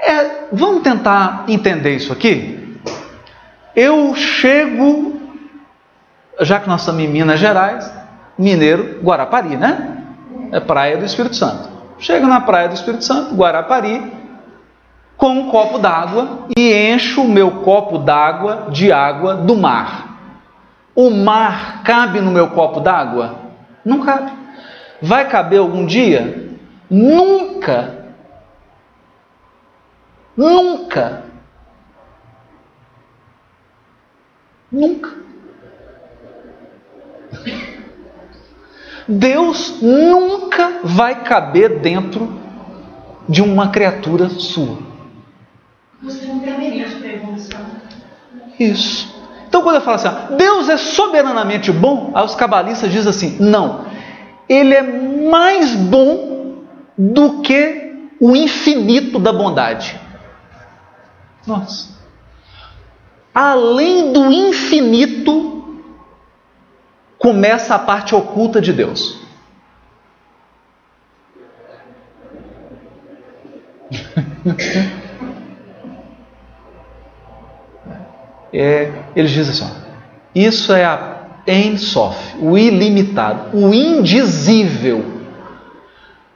[0.00, 2.76] É, vamos tentar entender isso aqui?
[3.76, 5.20] Eu chego,
[6.40, 7.88] já que nós estamos em Minas Gerais,
[8.36, 9.96] Mineiro, Guarapari, né?
[10.50, 11.68] É praia do Espírito Santo.
[12.00, 14.12] Chego na praia do Espírito Santo, Guarapari,
[15.16, 20.18] com um copo d'água e encho o meu copo d'água de água do mar.
[20.96, 23.45] O mar cabe no meu copo d'água?
[23.86, 24.32] Não cabe.
[25.00, 26.50] Vai caber algum dia?
[26.90, 28.12] Nunca.
[30.36, 31.22] Nunca.
[34.72, 35.10] Nunca.
[39.06, 42.40] Deus nunca vai caber dentro
[43.28, 44.78] de uma criatura sua.
[46.02, 47.48] Você não deveria perguntas.
[48.58, 49.15] Isso.
[49.56, 53.86] Então, quando eu falo assim, Deus é soberanamente bom, aí os cabalistas dizem assim: não,
[54.46, 56.56] ele é mais bom
[56.98, 59.98] do que o infinito da bondade.
[61.46, 61.96] Nossa.
[63.34, 65.80] Além do infinito
[67.18, 69.18] começa a parte oculta de Deus.
[78.58, 79.68] é, eles dizem assim: ó,
[80.34, 85.14] isso é a Ensof, o ilimitado, o indizível.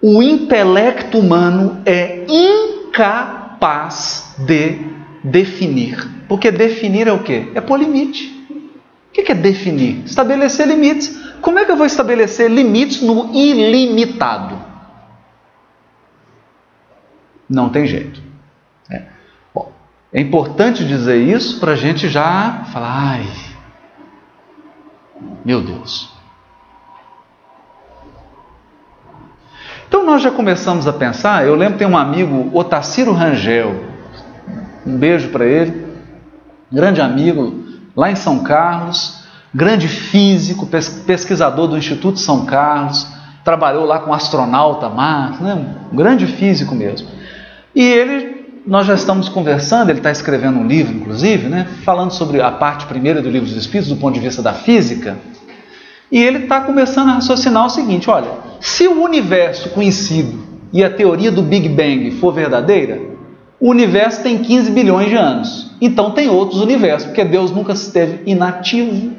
[0.03, 4.79] O intelecto humano é incapaz de
[5.23, 6.09] definir.
[6.29, 7.51] Porque definir é o que?
[7.55, 8.39] É por limite.
[9.09, 10.05] O que é definir?
[10.07, 11.15] Estabelecer limites.
[11.43, 14.59] Como é que eu vou estabelecer limites no ilimitado?
[17.49, 18.30] Não tem jeito.
[20.13, 23.27] É, importante dizer isso para a gente já falar, ai,
[25.45, 26.11] meu Deus.
[29.87, 33.85] Então nós já começamos a pensar, eu lembro tem um amigo, Otaciro Rangel,
[34.87, 35.87] um beijo para ele,
[36.71, 37.65] grande amigo,
[37.97, 40.69] lá em São Carlos, grande físico,
[41.07, 43.07] pesquisador do Instituto São Carlos,
[43.45, 45.55] trabalhou lá com astronauta Marx, né?
[45.93, 47.09] um grande físico mesmo.
[47.75, 51.67] E ele, nós já estamos conversando, ele está escrevendo um livro, inclusive, né?
[51.85, 55.19] falando sobre a parte primeira do livro dos Espíritos, do ponto de vista da física.
[56.11, 58.31] E ele está começando a raciocinar o seguinte: olha,
[58.61, 60.39] se o universo conhecido
[60.73, 63.01] e a teoria do Big Bang for verdadeira,
[63.61, 65.71] o universo tem 15 bilhões de anos.
[65.81, 69.13] Então tem outros universos, porque Deus nunca esteve inativo.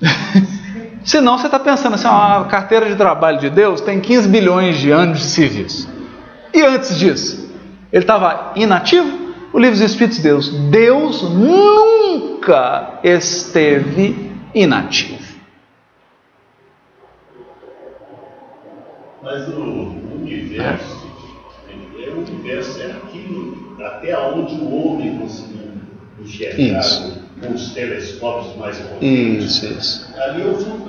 [1.06, 4.90] Senão você está pensando assim, a carteira de trabalho de Deus tem 15 bilhões de
[4.90, 5.88] anos de serviço.
[6.52, 7.48] E antes disso,
[7.92, 9.26] ele estava inativo?
[9.52, 15.24] O livro dos Espíritos de Deus, Deus nunca esteve inativo.
[19.22, 21.06] Mas o universo,
[21.70, 25.70] é, o universo é aquilo até onde o homem conseguiu
[26.20, 27.25] enxergar Isso.
[27.40, 29.62] Com os telescópios mais potentes.
[29.62, 30.14] Isso, isso.
[30.18, 30.42] Ali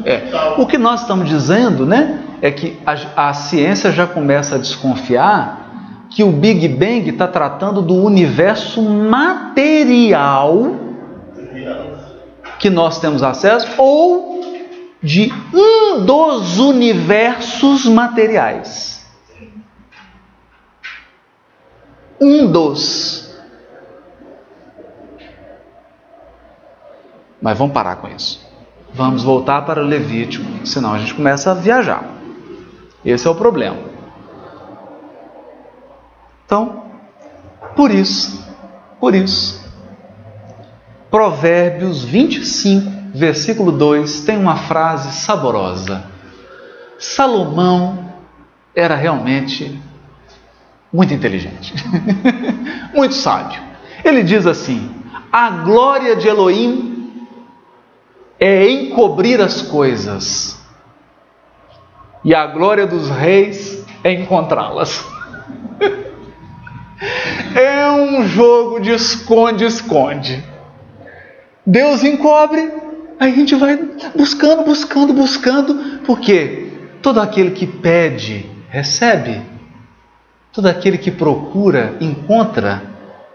[0.06, 0.56] é É.
[0.58, 6.08] O que nós estamos dizendo, né, é que a, a ciência já começa a desconfiar
[6.10, 10.76] que o Big Bang está tratando do universo material
[12.60, 14.42] que nós temos acesso ou
[15.02, 19.06] de um dos universos materiais.
[22.20, 23.27] Um dos.
[27.42, 28.46] Mas vamos parar com isso.
[28.94, 32.04] Vamos voltar para o Levítico, senão a gente começa a viajar.
[33.06, 33.78] Esse é o problema.
[36.46, 36.84] Então,
[37.76, 38.44] por isso,
[39.00, 39.64] por isso,
[41.12, 46.06] Provérbios 25, versículo 2, tem uma frase saborosa.
[46.98, 48.14] Salomão
[48.76, 49.80] era realmente
[50.92, 51.74] muito inteligente,
[52.94, 53.62] muito sábio.
[54.04, 54.90] Ele diz assim:
[55.32, 56.97] a glória de Elohim
[58.40, 60.58] é encobrir as coisas,
[62.24, 65.06] e a glória dos reis é encontrá-las.
[67.56, 70.44] É um jogo de esconde-esconde.
[71.66, 72.72] Deus encobre,
[73.20, 73.78] a gente vai
[74.16, 76.72] buscando, buscando, buscando, porque
[77.02, 79.42] todo aquele que pede, recebe,
[80.52, 82.82] todo aquele que procura, encontra,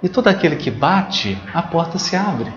[0.03, 2.53] e todo aquele que bate, a porta se abre.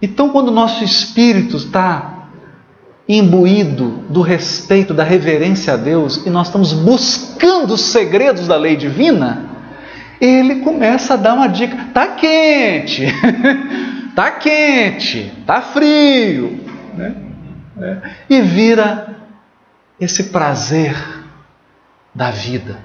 [0.00, 2.28] Então, quando o nosso espírito está
[3.08, 8.76] imbuído do respeito, da reverência a Deus, e nós estamos buscando os segredos da lei
[8.76, 9.44] divina,
[10.20, 13.06] ele começa a dar uma dica: tá quente,
[14.14, 16.60] tá quente, tá frio,
[16.94, 17.14] né?
[18.28, 19.16] e vira
[20.00, 20.94] esse prazer
[22.14, 22.78] da vida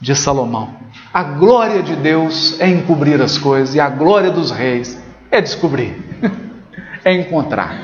[0.00, 0.74] de Salomão.
[1.12, 4.98] A glória de Deus é encobrir as coisas e a glória dos reis
[5.36, 6.02] é descobrir,
[7.04, 7.78] é encontrar.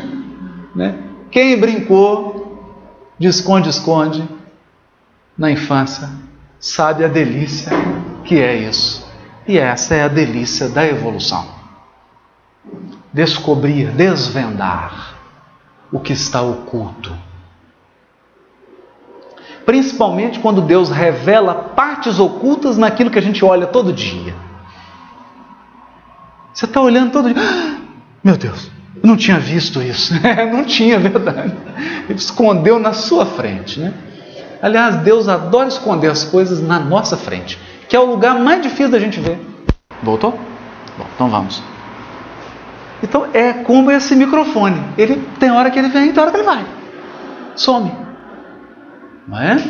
[0.74, 0.98] Né?
[1.30, 2.42] Quem brincou
[3.18, 4.26] de esconde-esconde
[5.36, 6.08] na infância
[6.58, 7.70] sabe a delícia
[8.24, 9.06] que é isso.
[9.46, 11.46] E essa é a delícia da evolução.
[13.12, 15.16] Descobrir, desvendar
[15.90, 17.12] o que está oculto.
[19.66, 24.34] Principalmente quando Deus revela partes ocultas naquilo que a gente olha todo dia.
[26.52, 27.42] Você está olhando todo dia.
[28.22, 28.70] Meu Deus,
[29.02, 30.14] eu não tinha visto isso.
[30.52, 31.54] não tinha, verdade.
[32.08, 33.80] Ele escondeu na sua frente.
[33.80, 33.92] Né?
[34.60, 38.90] Aliás, Deus adora esconder as coisas na nossa frente, que é o lugar mais difícil
[38.90, 39.38] da gente ver.
[40.02, 40.38] Voltou?
[40.96, 41.62] Bom, então vamos.
[43.02, 44.80] Então é como esse microfone.
[44.96, 46.64] Ele tem hora que ele vem tem hora que ele vai.
[47.56, 47.92] Some.
[49.26, 49.60] Não é?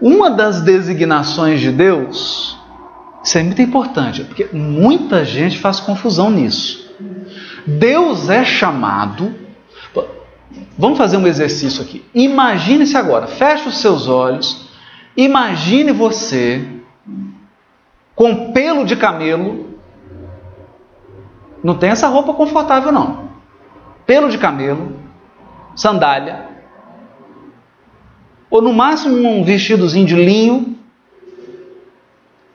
[0.00, 2.57] Uma das designações de Deus,
[3.28, 6.90] isso é muito importante, porque muita gente faz confusão nisso.
[7.66, 9.34] Deus é chamado.
[10.78, 12.02] Vamos fazer um exercício aqui.
[12.14, 14.70] Imagine-se agora, feche os seus olhos.
[15.14, 16.66] Imagine você
[18.14, 19.78] com pelo de camelo.
[21.62, 23.28] Não tem essa roupa confortável, não.
[24.06, 24.96] Pelo de camelo,
[25.76, 26.46] sandália,
[28.48, 30.77] ou no máximo um vestidozinho de linho,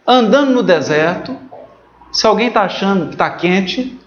[0.08, 1.38] andando no deserto.
[2.12, 3.99] Se alguém está achando que está quente,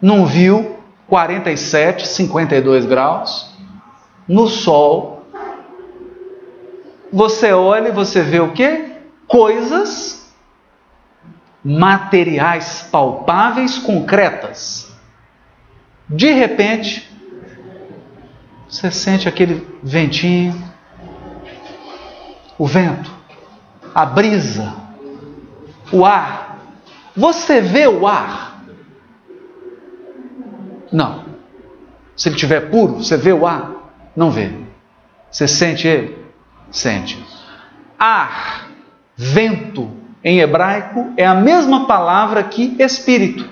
[0.00, 3.54] não viu 47, 52 graus,
[4.26, 5.26] no sol.
[7.12, 8.96] Você olha e você vê o que?
[9.26, 10.32] Coisas
[11.62, 14.92] materiais, palpáveis, concretas.
[16.08, 17.10] De repente,
[18.68, 20.62] você sente aquele ventinho,
[22.56, 23.10] o vento,
[23.94, 24.72] a brisa,
[25.92, 26.58] o ar.
[27.16, 28.62] Você vê o ar?
[30.92, 31.24] Não.
[32.16, 33.72] Se ele estiver puro, você vê o ar?
[34.14, 34.50] Não vê.
[35.30, 36.16] Você sente ele?
[36.70, 37.22] Sente.
[37.98, 38.68] Ar,
[39.16, 39.90] vento,
[40.22, 43.48] em hebraico, é a mesma palavra que espírito.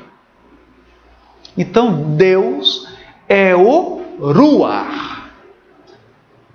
[1.56, 2.88] Então, Deus
[3.28, 5.30] é o Ruar,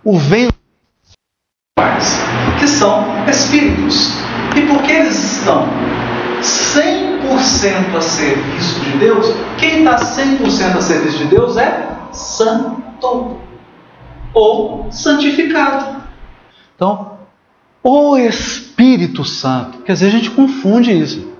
[0.03, 0.53] o vento,
[2.59, 4.18] que são espíritos.
[4.55, 5.67] E porque eles estão
[6.41, 9.25] 100% a serviço de Deus,
[9.57, 13.37] quem está 100% a serviço de Deus é santo
[14.33, 16.03] ou santificado.
[16.75, 17.19] Então,
[17.83, 21.33] o Espírito Santo, quer dizer, a gente confunde isso.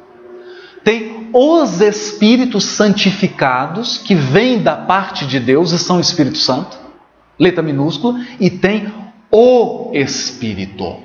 [0.84, 6.78] Tem os Espíritos santificados que vêm da parte de Deus e são Espírito Santo,
[7.38, 8.91] letra minúscula, e tem
[9.32, 10.97] o Espírito.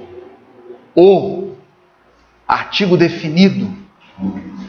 [0.94, 1.53] O
[2.46, 3.72] artigo definido,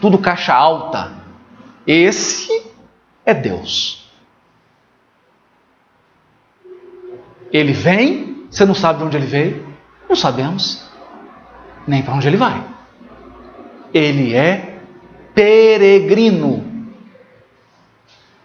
[0.02, 1.12] tudo caixa alta.
[1.86, 2.72] Esse
[3.26, 4.10] é Deus.
[7.52, 9.68] Ele vem, você não sabe de onde ele veio,
[10.10, 10.90] não sabemos,
[11.88, 12.64] nem para onde ele vai.
[13.94, 14.80] Ele é
[15.34, 16.66] peregrino.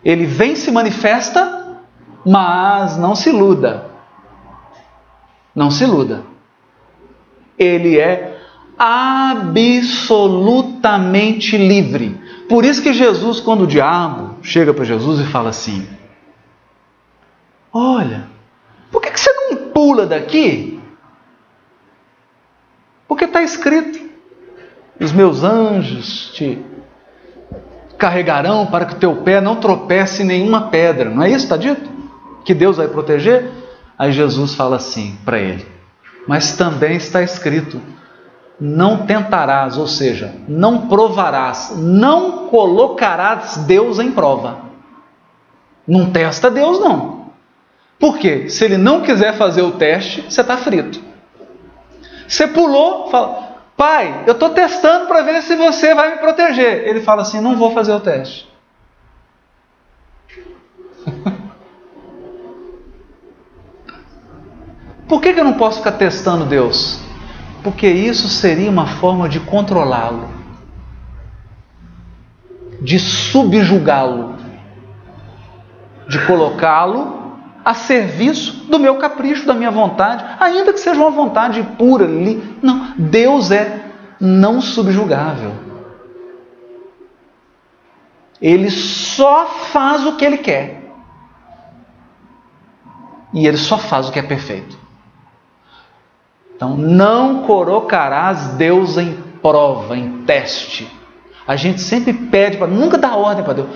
[0.05, 1.81] Ele vem, se manifesta,
[2.25, 3.91] mas não se iluda.
[5.55, 6.25] Não se iluda.
[7.59, 8.40] Ele é
[8.81, 12.19] absolutamente livre.
[12.49, 15.87] Por isso que Jesus, quando o diabo chega para Jesus e fala assim:
[17.71, 18.27] Olha,
[18.91, 20.81] por que, você não pula daqui?
[23.07, 24.01] Porque está escrito:
[24.99, 26.59] Os meus anjos te
[27.99, 31.11] carregarão para que teu pé não tropece em nenhuma pedra.
[31.11, 31.45] Não é isso?
[31.45, 31.91] Está dito?
[32.47, 33.51] Que Deus vai proteger?
[33.99, 35.67] Aí Jesus fala assim para ele:
[36.27, 37.79] Mas também está escrito:
[38.61, 44.59] não tentarás, ou seja, não provarás, não colocarás Deus em prova.
[45.89, 47.31] Não testa Deus, não.
[47.99, 48.51] Por quê?
[48.51, 51.03] Se ele não quiser fazer o teste, você está frito.
[52.29, 56.87] Você pulou, fala, pai, eu estou testando para ver se você vai me proteger.
[56.87, 58.47] Ele fala assim: não vou fazer o teste.
[65.09, 67.01] Por que, que eu não posso ficar testando Deus?
[67.63, 70.29] Porque isso seria uma forma de controlá-lo,
[72.81, 74.37] de subjugá-lo,
[76.09, 77.21] de colocá-lo
[77.65, 82.09] a serviço do meu capricho, da minha vontade, ainda que seja uma vontade pura.
[82.63, 83.85] Não, Deus é
[84.19, 85.53] não subjugável.
[88.41, 90.81] Ele só faz o que ele quer.
[93.35, 94.80] E ele só faz o que é perfeito.
[96.61, 100.87] Então, não colocarás Deus em prova, em teste.
[101.47, 103.69] A gente sempre pede para nunca dar ordem para Deus.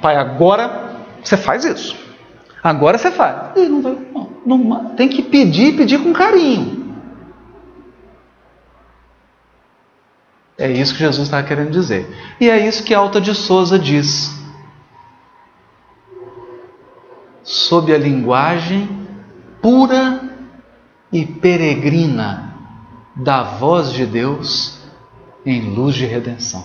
[0.00, 1.96] Pai, agora você faz isso.
[2.62, 3.56] Agora você faz.
[3.56, 6.94] Não, não, não, tem que pedir, pedir com carinho.
[10.56, 12.08] É isso que Jesus está querendo dizer.
[12.40, 14.32] E é isso que Alta de Souza diz.
[17.42, 18.88] Sob a linguagem
[19.60, 20.29] pura
[21.12, 22.54] e peregrina
[23.16, 24.80] da voz de Deus
[25.44, 26.64] em luz de redenção.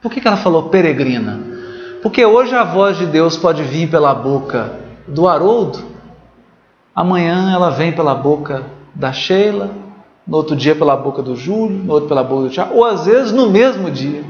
[0.00, 1.40] Por que, ela falou peregrina?
[2.02, 5.78] Porque hoje a voz de Deus pode vir pela boca do Haroldo,
[6.94, 9.70] amanhã ela vem pela boca da Sheila,
[10.26, 13.06] no outro dia pela boca do Júlio, no outro pela boca do Tiago, ou às
[13.06, 14.24] vezes no mesmo dia.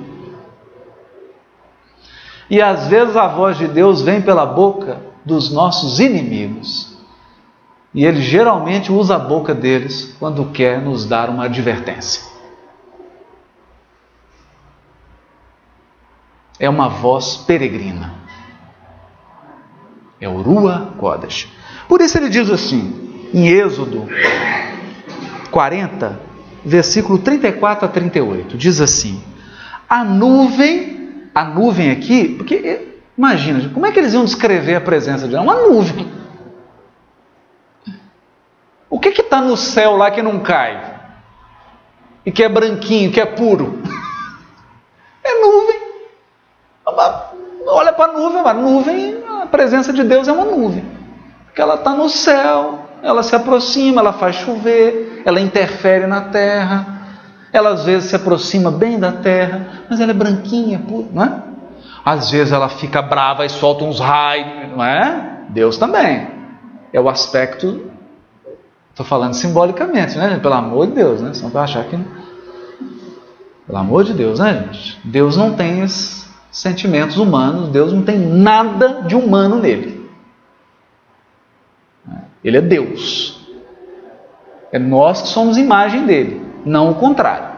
[2.50, 6.91] E às vezes a voz de Deus vem pela boca dos nossos inimigos.
[7.94, 12.22] E ele geralmente usa a boca deles quando quer nos dar uma advertência.
[16.58, 18.14] É uma voz peregrina.
[20.20, 21.48] É o Rua Kodesh.
[21.88, 24.08] Por isso ele diz assim, em Êxodo
[25.50, 26.20] 40,
[26.64, 29.22] versículo 34 a 38, diz assim:
[29.88, 35.24] A nuvem, a nuvem aqui, porque imagina, como é que eles iam descrever a presença
[35.24, 35.42] de Deus?
[35.42, 36.21] Uma nuvem.
[38.92, 40.78] O que está no céu lá que não cai?
[42.26, 43.82] E que é branquinho, que é puro?
[45.24, 45.80] É nuvem.
[47.64, 50.84] Olha para a nuvem, a nuvem, a presença de Deus é uma nuvem.
[51.44, 57.06] Porque ela está no céu, ela se aproxima, ela faz chover, ela interfere na terra,
[57.52, 61.42] ela às vezes se aproxima bem da terra, mas ela é branquinha, pura, não é?
[62.04, 65.44] Às vezes ela fica brava e solta uns raios, não é?
[65.50, 66.26] Deus também.
[66.92, 67.91] É o aspecto
[68.92, 70.38] Estou falando simbolicamente, né?
[70.38, 71.32] Pelo amor de Deus, né?
[71.32, 71.98] Só para achar que.
[73.66, 75.00] Pelo amor de Deus, né, gente?
[75.02, 75.82] Deus não tem
[76.50, 80.10] sentimentos humanos, Deus não tem nada de humano nele.
[82.44, 83.40] Ele é Deus.
[84.70, 87.56] É nós que somos imagem dele, não o contrário.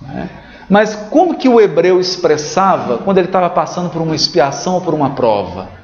[0.00, 0.30] Né?
[0.68, 4.94] Mas como que o hebreu expressava quando ele estava passando por uma expiação ou por
[4.94, 5.81] uma prova?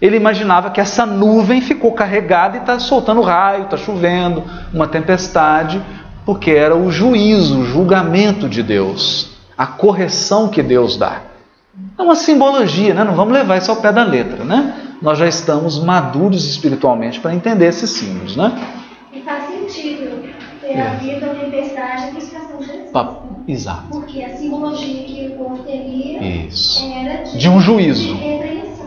[0.00, 4.42] Ele imaginava que essa nuvem ficou carregada e está soltando raio, está chovendo,
[4.72, 5.80] uma tempestade,
[6.24, 11.22] porque era o juízo, o julgamento de Deus, a correção que Deus dá.
[11.98, 13.04] É uma simbologia, né?
[13.04, 14.42] não vamos levar isso ao pé da letra.
[14.44, 14.74] Né?
[15.02, 18.36] Nós já estamos maduros espiritualmente para entender esses símbolos.
[18.36, 18.58] Né?
[19.12, 20.22] E faz sentido
[20.62, 20.82] ter É.
[20.88, 22.90] havido a tempestade e a crucificação de Jesus.
[22.90, 23.16] Pa-
[23.48, 23.82] Exato.
[23.90, 26.82] Porque a simbologia que o povo teria Isso.
[26.92, 28.14] era de, De um juízo.
[28.14, 28.22] de.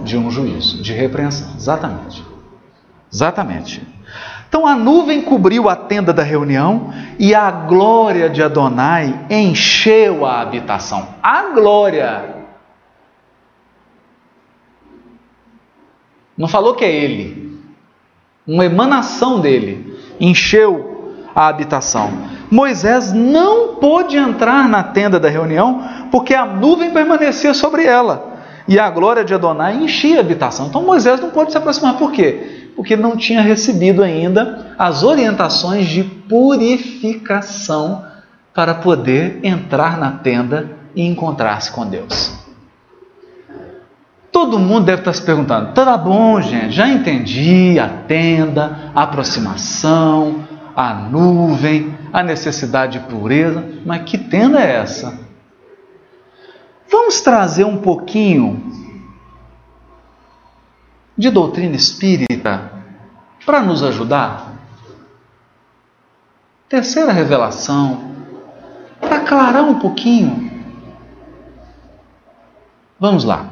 [0.03, 1.53] De um juízo, de repreensão.
[1.55, 2.23] Exatamente.
[3.11, 3.87] Exatamente.
[4.49, 10.41] Então a nuvem cobriu a tenda da reunião e a glória de Adonai encheu a
[10.41, 11.07] habitação.
[11.21, 12.35] A glória.
[16.37, 17.59] Não falou que é ele.
[18.45, 22.11] Uma emanação dele encheu a habitação.
[22.51, 25.81] Moisés não pôde entrar na tenda da reunião
[26.11, 28.32] porque a nuvem permanecia sobre ela
[28.67, 30.67] e a glória de Adonai enchia a habitação.
[30.67, 31.97] Então Moisés não pôde se aproximar.
[31.97, 32.69] Por quê?
[32.75, 38.03] Porque não tinha recebido ainda as orientações de purificação
[38.53, 42.33] para poder entrar na tenda e encontrar-se com Deus.
[44.31, 50.43] Todo mundo deve estar se perguntando: tá bom, gente, já entendi a tenda, a aproximação,
[50.75, 55.19] a nuvem, a necessidade de pureza, mas que tenda é essa?
[56.93, 58.71] Vamos trazer um pouquinho
[61.17, 62.71] de doutrina espírita
[63.43, 64.53] para nos ajudar?
[66.69, 68.11] Terceira revelação,
[69.01, 70.51] para aclarar um pouquinho.
[72.99, 73.49] Vamos lá.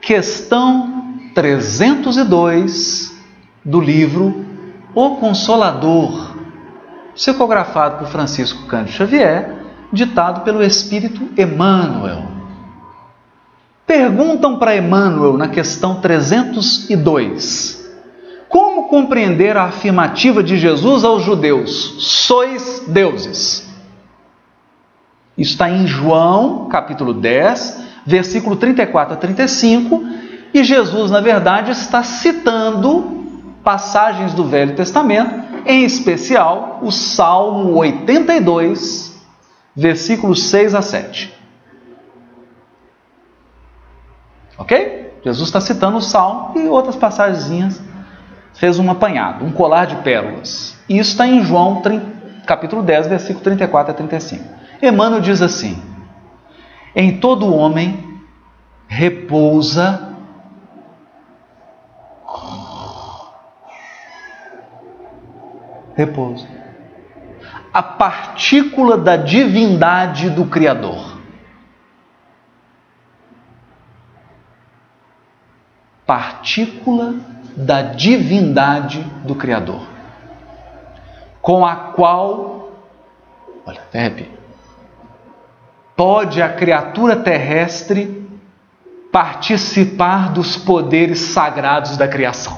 [0.00, 3.16] Questão 302
[3.64, 4.44] do livro
[4.92, 6.36] O Consolador,
[7.14, 9.55] psicografado por Francisco Cândido Xavier,
[9.92, 12.22] ditado pelo Espírito Emmanuel.
[13.86, 17.88] Perguntam para Emmanuel na questão 302:
[18.48, 23.66] Como compreender a afirmativa de Jesus aos judeus: Sois deuses?
[25.38, 30.02] Isso está em João, capítulo 10, versículo 34 a 35,
[30.54, 33.24] e Jesus, na verdade, está citando
[33.62, 39.05] passagens do Velho Testamento, em especial o Salmo 82,
[39.76, 41.34] versículos 6 a 7.
[44.56, 45.20] Ok?
[45.22, 47.82] Jesus está citando o Salmo e outras passagens,
[48.54, 50.78] fez um apanhado, um colar de pérolas.
[50.88, 51.82] Isso está em João,
[52.46, 54.44] capítulo 10, versículo 34 a 35.
[54.80, 55.82] Emmanuel diz assim:
[56.94, 58.02] Em todo homem
[58.88, 60.14] repousa
[65.94, 66.55] repouso
[67.76, 71.18] a partícula da divindade do Criador.
[76.06, 77.16] Partícula
[77.54, 79.86] da divindade do Criador,
[81.42, 82.72] com a qual,
[83.66, 84.38] olha, repito,
[85.94, 88.26] pode a criatura terrestre
[89.12, 92.56] participar dos poderes sagrados da criação.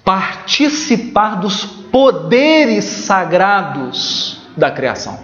[0.07, 5.19] participar dos poderes sagrados da criação.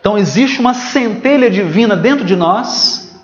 [0.00, 3.16] Então existe uma centelha divina dentro de nós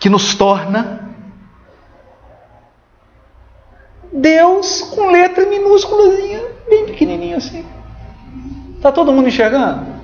[0.00, 1.06] que nos torna
[4.12, 7.64] Deus com letra minúsculazinha, bem pequenininha assim.
[8.82, 9.94] Tá todo mundo enxergando?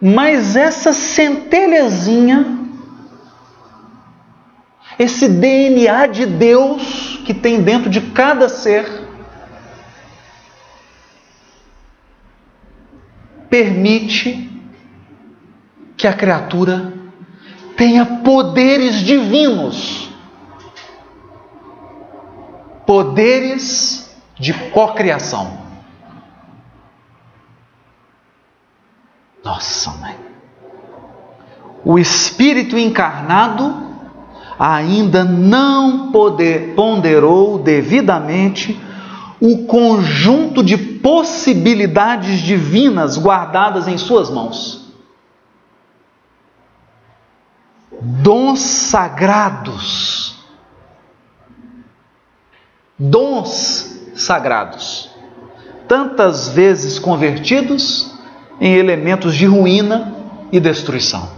[0.00, 2.56] Mas essa centelhazinha,
[4.98, 9.08] esse DNA de Deus que tem dentro de cada ser,
[13.50, 14.48] permite
[15.96, 16.92] que a criatura
[17.76, 20.10] tenha poderes divinos,
[22.86, 25.67] poderes de cocriação.
[29.48, 30.14] Nossa, mãe.
[31.82, 33.74] O espírito encarnado
[34.58, 38.78] ainda não poder, ponderou devidamente
[39.40, 44.92] o conjunto de possibilidades divinas guardadas em suas mãos.
[48.02, 50.44] Dons sagrados.
[52.98, 55.08] Dons sagrados.
[55.86, 58.17] Tantas vezes convertidos
[58.60, 60.14] em elementos de ruína
[60.50, 61.28] e destruição.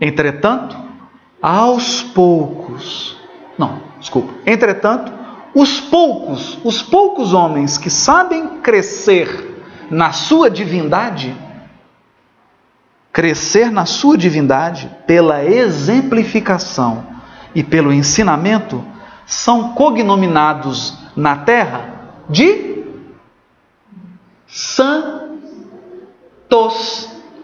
[0.00, 0.76] Entretanto,
[1.42, 3.16] aos poucos,
[3.58, 5.12] não, desculpa, entretanto,
[5.54, 11.36] os poucos, os poucos homens que sabem crescer na sua divindade,
[13.12, 17.06] crescer na sua divindade pela exemplificação
[17.54, 18.84] e pelo ensinamento,
[19.26, 22.79] são cognominados na terra de
[24.50, 25.30] santos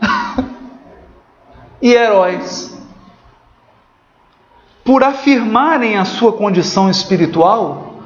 [1.81, 2.77] e heróis.
[4.85, 8.03] Por afirmarem a sua condição espiritual,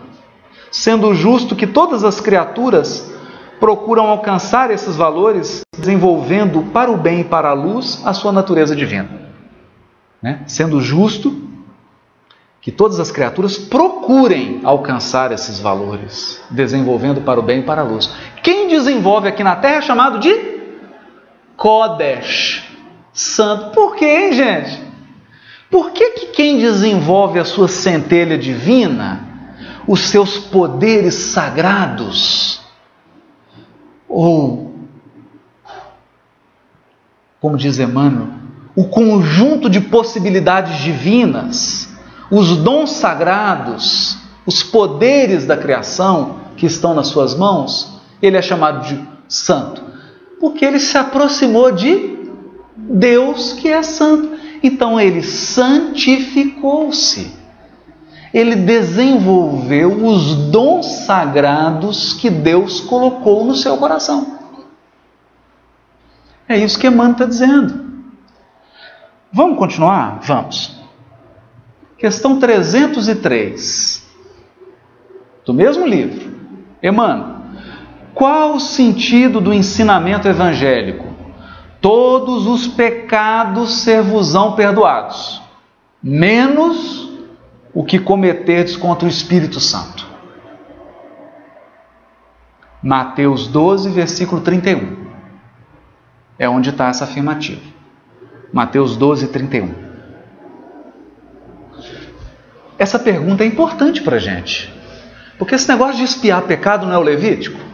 [0.70, 3.10] sendo justo que todas as criaturas
[3.58, 8.74] procuram alcançar esses valores, desenvolvendo para o bem e para a luz a sua natureza
[8.74, 9.10] divina.
[10.22, 10.42] Né?
[10.46, 11.48] Sendo justo
[12.60, 17.84] que todas as criaturas procurem alcançar esses valores, desenvolvendo para o bem e para a
[17.84, 18.12] luz.
[18.42, 20.60] Quem desenvolve aqui na Terra é chamado de
[21.56, 22.64] Kodesh,
[23.12, 23.70] santo.
[23.72, 24.82] Por quê, gente?
[25.70, 29.20] Por que, que quem desenvolve a sua centelha divina,
[29.86, 32.60] os seus poderes sagrados,
[34.08, 34.74] ou,
[37.40, 38.28] como diz Emmanuel,
[38.74, 41.88] o conjunto de possibilidades divinas,
[42.30, 48.86] os dons sagrados, os poderes da criação que estão nas suas mãos, ele é chamado
[48.86, 49.82] de santo,
[50.38, 52.20] porque ele se aproximou de
[52.76, 54.38] Deus que é santo.
[54.62, 57.40] Então ele santificou-se.
[58.32, 64.38] Ele desenvolveu os dons sagrados que Deus colocou no seu coração.
[66.48, 67.90] É isso que Emmanuel está dizendo.
[69.32, 70.20] Vamos continuar?
[70.22, 70.78] Vamos.
[71.96, 74.08] Questão 303,
[75.44, 76.30] do mesmo livro.
[76.82, 77.39] Emmanuel,
[78.14, 81.10] qual o sentido do ensinamento evangélico?
[81.80, 85.42] todos os pecados ser-vos-ão perdoados,
[86.02, 87.10] menos
[87.72, 90.08] o que cometerdes contra o Espírito Santo.
[92.82, 95.10] Mateus 12, versículo 31.
[96.38, 97.60] É onde está essa afirmativa.
[98.52, 99.74] Mateus 12, 31.
[102.78, 104.72] Essa pergunta é importante para a gente.
[105.38, 107.69] Porque esse negócio de espiar pecado não é o Levítico?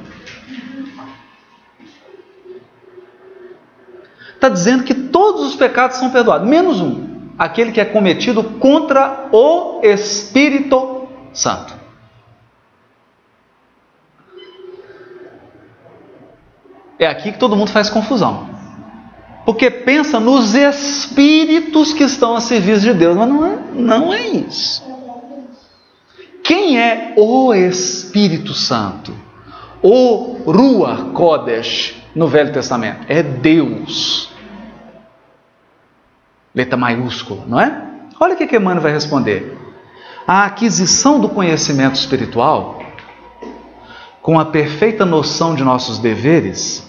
[4.37, 9.29] Está dizendo que todos os pecados são perdoados, menos um, aquele que é cometido contra
[9.33, 11.75] o Espírito Santo.
[16.99, 18.49] É aqui que todo mundo faz confusão.
[19.45, 24.27] Porque pensa nos espíritos que estão a serviço de Deus, mas não é, não é
[24.29, 24.83] isso.
[26.43, 29.26] Quem é o Espírito Santo?
[29.83, 33.07] O Ruach Kodesh no Velho Testamento?
[33.09, 34.35] É Deus
[36.57, 37.83] letra maiúscula, não é?
[38.19, 39.59] Olha o que Emmanuel vai responder.
[40.27, 42.83] A aquisição do conhecimento espiritual,
[44.23, 46.83] com a perfeita noção de nossos deveres,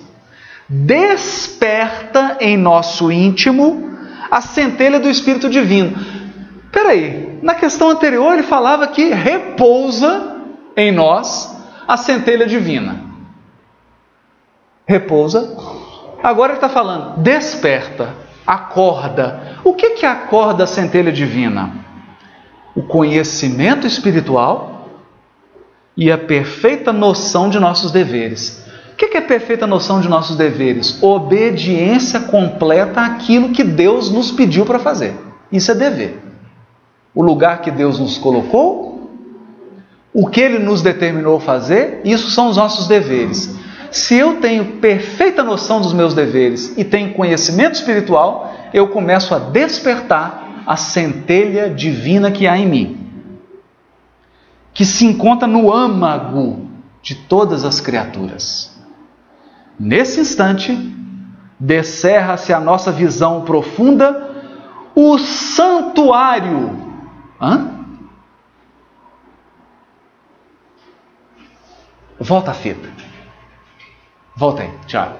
[0.70, 3.92] desperta em nosso íntimo
[4.32, 5.98] a centelha do Espírito Divino.
[6.72, 10.38] Peraí, na questão anterior ele falava que repousa
[10.78, 11.57] em nós
[11.88, 13.02] a centelha divina.
[14.86, 15.56] Repousa.
[16.22, 19.60] Agora ele está falando, desperta acorda.
[19.66, 21.86] O que que acorda a centelha divina?
[22.74, 24.88] O conhecimento espiritual
[25.98, 28.66] e a perfeita noção de nossos deveres.
[28.94, 31.04] O que é perfeita noção de nossos deveres?
[31.04, 35.14] Obediência completa àquilo que Deus nos pediu para fazer.
[35.52, 36.20] Isso é dever.
[37.14, 38.97] O lugar que Deus nos colocou,
[40.20, 43.56] o que Ele nos determinou fazer, isso são os nossos deveres.
[43.92, 49.38] Se eu tenho perfeita noção dos meus deveres e tenho conhecimento espiritual, eu começo a
[49.38, 52.98] despertar a centelha divina que há em mim,
[54.74, 56.68] que se encontra no âmago
[57.00, 58.76] de todas as criaturas.
[59.80, 60.76] Nesse instante,
[61.60, 64.32] descerra-se a nossa visão profunda,
[64.96, 66.76] o santuário.
[67.40, 67.77] Hã?
[72.20, 72.90] Volta a fita.
[74.36, 75.18] Volta aí, Tiago.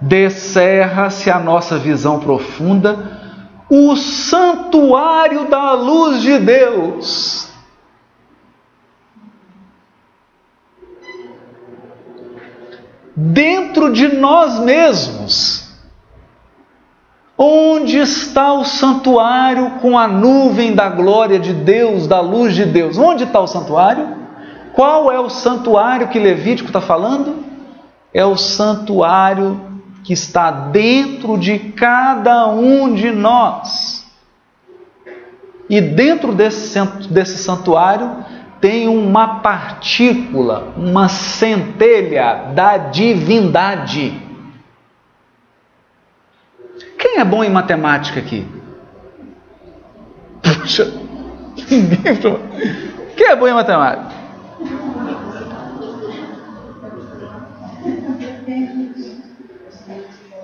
[0.00, 3.22] Descerra-se a nossa visão profunda,
[3.70, 7.48] o santuário da luz de Deus.
[13.16, 15.64] Dentro de nós mesmos.
[17.36, 22.96] Onde está o santuário com a nuvem da glória de Deus, da luz de Deus?
[22.96, 24.13] Onde está o santuário?
[24.74, 27.44] Qual é o santuário que Levítico está falando?
[28.14, 29.60] é o santuário
[30.04, 34.08] que está dentro de cada um de nós.
[35.68, 38.24] E dentro desse, santuário
[38.60, 44.22] tem uma partícula, uma centelha da divindade.
[46.96, 48.46] Quem é bom em matemática aqui?
[50.40, 50.92] Puxa,
[53.16, 54.23] Quem é bom em matemática?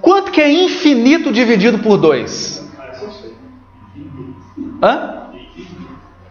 [0.00, 2.68] Quanto que é infinito dividido por 2?
[4.82, 5.28] Hã?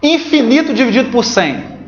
[0.02, 1.80] Infinito dividido por 100.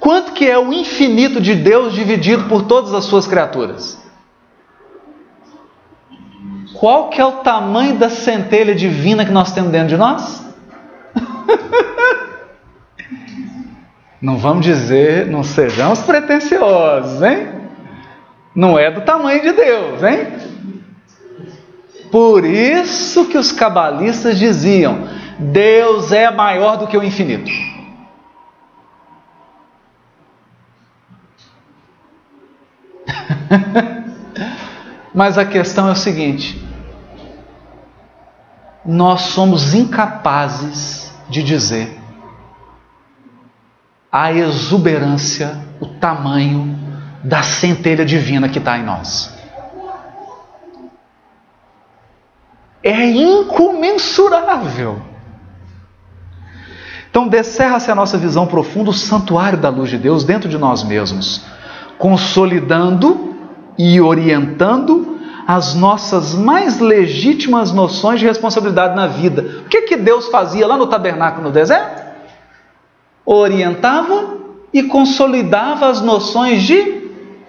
[0.00, 3.98] Quanto que é o infinito de Deus dividido por todas as suas criaturas?
[6.74, 10.46] Qual que é o tamanho da centelha divina que nós temos dentro de nós?
[14.20, 17.52] Não vamos dizer, não sejamos pretensiosos, hein?
[18.54, 20.26] Não é do tamanho de Deus, hein?
[22.10, 25.06] Por isso que os cabalistas diziam:
[25.38, 27.52] Deus é maior do que o infinito.
[35.14, 36.60] Mas a questão é o seguinte:
[38.84, 41.97] nós somos incapazes de dizer
[44.10, 46.76] a exuberância, o tamanho
[47.22, 49.36] da centelha divina que está em nós.
[52.82, 55.02] É incomensurável.
[57.10, 60.84] Então, descerra-se a nossa visão profunda, o santuário da luz de Deus dentro de nós
[60.84, 61.44] mesmos,
[61.98, 63.36] consolidando
[63.76, 69.62] e orientando as nossas mais legítimas noções de responsabilidade na vida.
[69.64, 71.97] O que, que Deus fazia lá no tabernáculo no deserto?
[73.30, 74.38] Orientava
[74.72, 76.82] e consolidava as noções de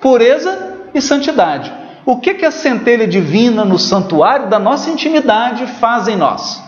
[0.02, 1.72] pureza e santidade.
[2.06, 6.62] O que, que a centelha divina no santuário da nossa intimidade faz em nós?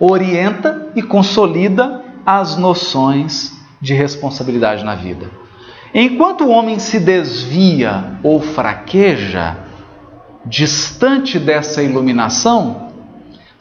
[0.00, 5.30] Orienta e consolida as noções de responsabilidade na vida.
[5.94, 9.58] Enquanto o homem se desvia ou fraqueja,
[10.44, 12.93] distante dessa iluminação,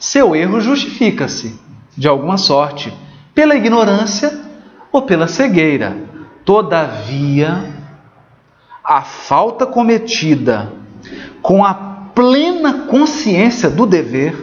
[0.03, 1.57] seu erro justifica-se,
[1.95, 2.93] de alguma sorte,
[3.33, 4.37] pela ignorância
[4.91, 5.95] ou pela cegueira.
[6.43, 7.71] Todavia,
[8.83, 10.73] a falta cometida
[11.41, 14.35] com a plena consciência do dever,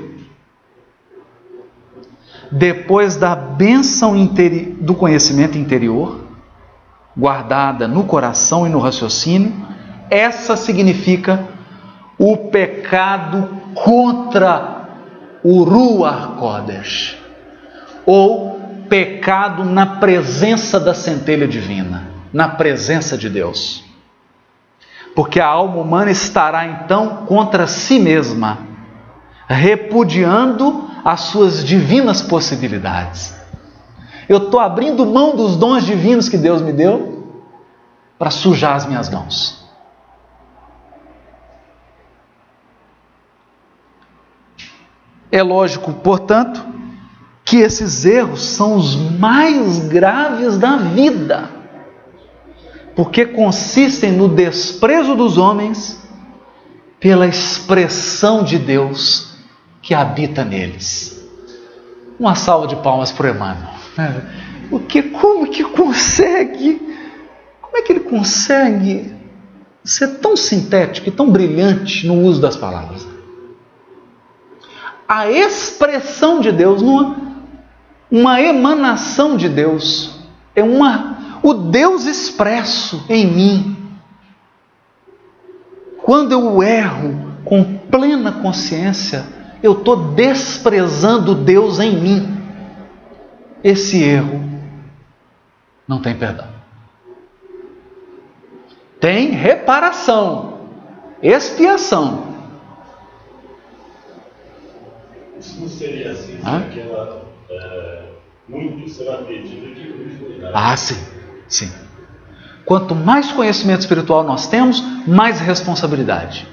[2.51, 4.15] depois da bênção
[4.81, 6.23] do conhecimento interior,
[7.15, 9.53] guardada no coração e no raciocínio,
[10.09, 11.47] essa significa
[12.19, 14.80] o pecado contra
[15.43, 17.17] o Ruach Kodesh,
[18.05, 23.85] ou pecado na presença da centelha divina, na presença de Deus.
[25.15, 28.59] Porque a alma humana estará então contra si mesma,
[29.49, 33.35] repudiando as suas divinas possibilidades.
[34.29, 37.21] Eu estou abrindo mão dos dons divinos que Deus me deu
[38.19, 39.60] para sujar as minhas mãos.
[45.33, 46.65] É lógico, portanto,
[47.45, 51.51] que esses erros são os mais graves da vida,
[52.95, 56.01] porque consistem no desprezo dos homens
[56.99, 59.35] pela expressão de Deus
[59.81, 61.29] que habita neles.
[62.19, 63.71] Uma salva de palmas para o Emmanuel.
[64.71, 66.81] O que, como que consegue?
[67.61, 69.13] Como é que ele consegue
[69.83, 73.05] ser tão sintético e tão brilhante no uso das palavras?
[75.11, 77.17] A expressão de Deus, uma,
[78.09, 80.21] uma emanação de Deus,
[80.55, 83.77] é uma o Deus expresso em mim.
[86.01, 89.27] Quando eu erro com plena consciência,
[89.61, 92.41] eu estou desprezando Deus em mim.
[93.65, 94.41] Esse erro
[95.89, 96.47] não tem perdão.
[99.01, 100.69] Tem reparação,
[101.21, 102.40] expiação,
[105.41, 106.59] Isso não seria assim, Hã?
[106.59, 107.25] aquela.
[107.49, 108.03] É,
[108.47, 110.99] muito será pedido que cruz Ah, sim,
[111.49, 111.73] sim.
[112.67, 116.47] Quanto mais conhecimento espiritual nós temos, mais responsabilidade.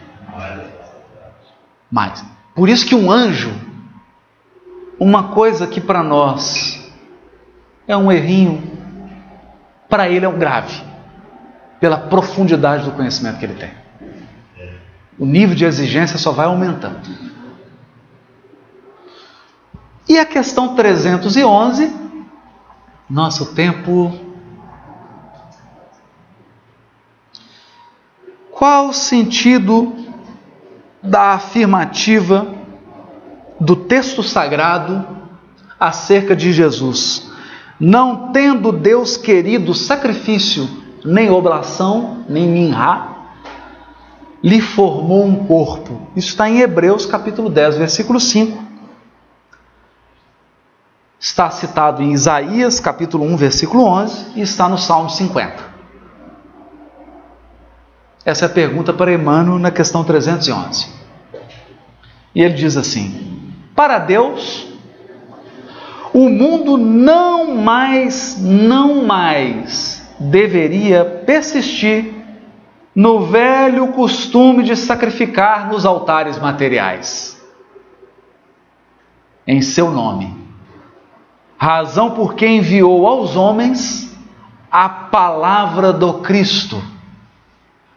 [1.92, 2.24] Mais.
[2.56, 3.54] Por isso que um anjo,
[5.00, 6.92] uma coisa que para nós
[7.88, 8.64] é um errinho,
[9.90, 10.82] para ele é um grave,
[11.80, 13.72] pela profundidade do conhecimento que ele tem.
[15.20, 17.27] O nível de exigência só vai aumentando.
[20.08, 22.08] E a questão 311
[23.10, 24.12] Nosso tempo.
[28.52, 29.96] Qual o sentido
[31.02, 32.54] da afirmativa
[33.60, 35.08] do texto sagrado
[35.80, 37.32] acerca de Jesus?
[37.80, 40.68] Não tendo Deus querido sacrifício,
[41.06, 43.30] nem oblação, nem minhá,
[44.44, 46.10] lhe formou um corpo.
[46.14, 48.67] Isso está em Hebreus capítulo 10, versículo 5.
[51.20, 55.66] Está citado em Isaías capítulo 1, versículo 11 e está no Salmo 50.
[58.24, 60.88] Essa é a pergunta para Emmanuel na questão 311.
[62.36, 64.68] E ele diz assim: Para Deus,
[66.14, 72.14] o mundo não mais, não mais deveria persistir
[72.94, 77.42] no velho costume de sacrificar nos altares materiais,
[79.48, 80.37] em seu nome,
[81.58, 84.16] razão por que enviou aos homens
[84.72, 86.82] a palavra do Cristo,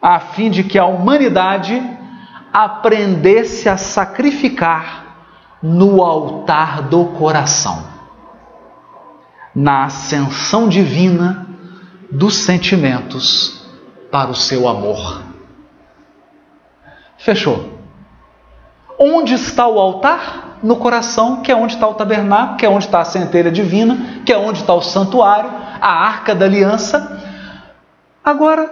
[0.01, 1.83] a fim de que a humanidade
[2.53, 5.05] aprendesse a sacrificar
[5.63, 7.85] no altar do coração,
[9.55, 11.47] na ascensão divina
[12.11, 13.69] dos sentimentos
[14.11, 15.23] para o seu amor.
[17.19, 17.79] Fechou.
[18.99, 20.50] Onde está o altar?
[20.63, 24.23] No coração, que é onde está o tabernáculo, que é onde está a centelha divina,
[24.25, 25.51] que é onde está o santuário,
[25.81, 27.21] a arca da aliança.
[28.23, 28.71] Agora,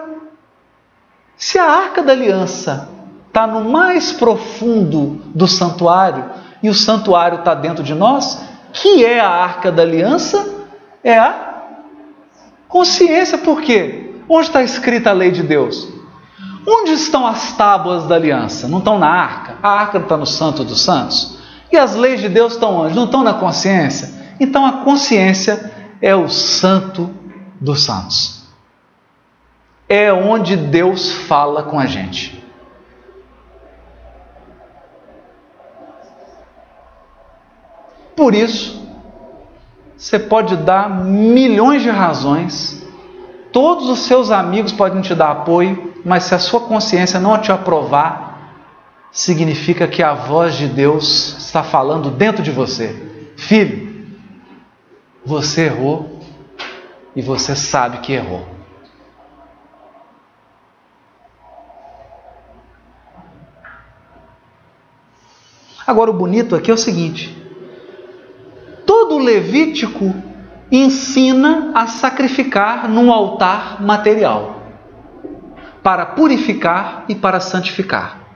[1.36, 2.88] se a arca da aliança
[3.28, 6.24] está no mais profundo do santuário
[6.62, 8.42] e o santuário está dentro de nós,
[8.72, 10.66] que é a arca da aliança?
[11.02, 11.62] É a
[12.68, 14.16] consciência, por quê?
[14.28, 15.88] Onde está escrita a lei de Deus?
[16.66, 18.68] Onde estão as tábuas da aliança?
[18.68, 19.56] Não estão na arca?
[19.62, 21.37] A arca não está no Santo dos Santos?
[21.70, 22.94] E as leis de Deus estão onde?
[22.94, 24.10] Não estão na consciência?
[24.40, 27.14] Então a consciência é o Santo
[27.60, 28.46] dos Santos.
[29.88, 32.44] É onde Deus fala com a gente.
[38.14, 38.86] Por isso,
[39.96, 42.78] você pode dar milhões de razões
[43.52, 47.50] Todos os seus amigos podem te dar apoio, mas se a sua consciência não te
[47.50, 48.37] aprovar,
[49.10, 52.94] significa que a voz de Deus está falando dentro de você.
[53.36, 54.06] Filho,
[55.24, 56.20] você errou
[57.14, 58.46] e você sabe que errou.
[65.86, 67.34] Agora, o bonito aqui é o seguinte:
[68.84, 70.14] todo Levítico
[70.70, 74.62] ensina a sacrificar num altar material,
[75.82, 78.27] para purificar e para santificar.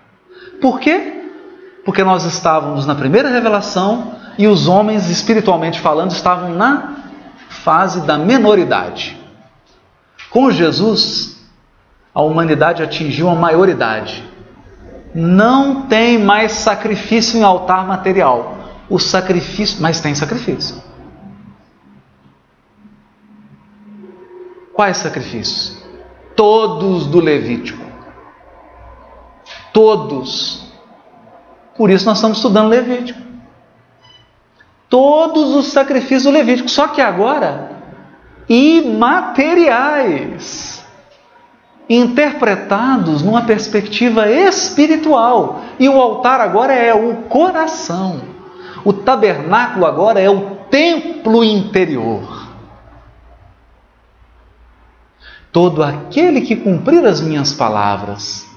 [0.63, 1.25] Por quê?
[1.85, 6.99] Porque nós estávamos na primeira revelação e os homens, espiritualmente falando, estavam na
[7.49, 9.21] fase da menoridade.
[10.31, 11.37] Com Jesus,
[12.15, 14.25] a humanidade atingiu a maioridade.
[15.13, 18.57] Não tem mais sacrifício em altar material.
[18.89, 20.81] O sacrifício, mas tem sacrifício.
[24.73, 25.83] Quais sacrifícios?
[26.37, 27.92] Todos do Levítico.
[29.73, 30.71] Todos.
[31.77, 33.21] Por isso nós estamos estudando Levítico.
[34.89, 37.71] Todos os sacrifícios do Levítico, só que agora
[38.49, 39.65] imateriais,
[41.89, 45.63] interpretados numa perspectiva espiritual.
[45.79, 48.21] E o altar agora é o coração.
[48.85, 52.43] O tabernáculo agora é o templo interior.
[55.53, 58.51] todo aquele que cumprir as minhas palavras.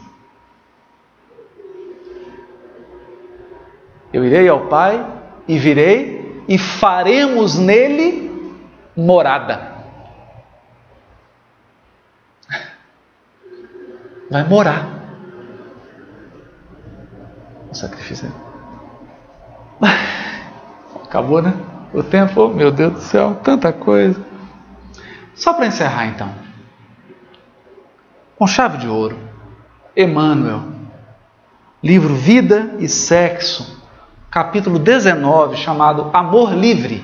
[4.15, 5.05] Eu irei ao Pai
[5.45, 8.55] e virei e faremos nele
[8.95, 9.73] morada.
[14.31, 14.87] Vai morar.
[17.69, 18.31] O sacrifício.
[21.03, 21.53] Acabou, né?
[21.93, 24.25] O tempo, meu Deus do céu, tanta coisa.
[25.33, 26.33] Só para encerrar então
[28.37, 29.19] com chave de ouro.
[29.93, 30.63] Emmanuel,
[31.83, 33.83] livro Vida e Sexo,
[34.35, 37.01] capítulo 19, chamado Amor Livre,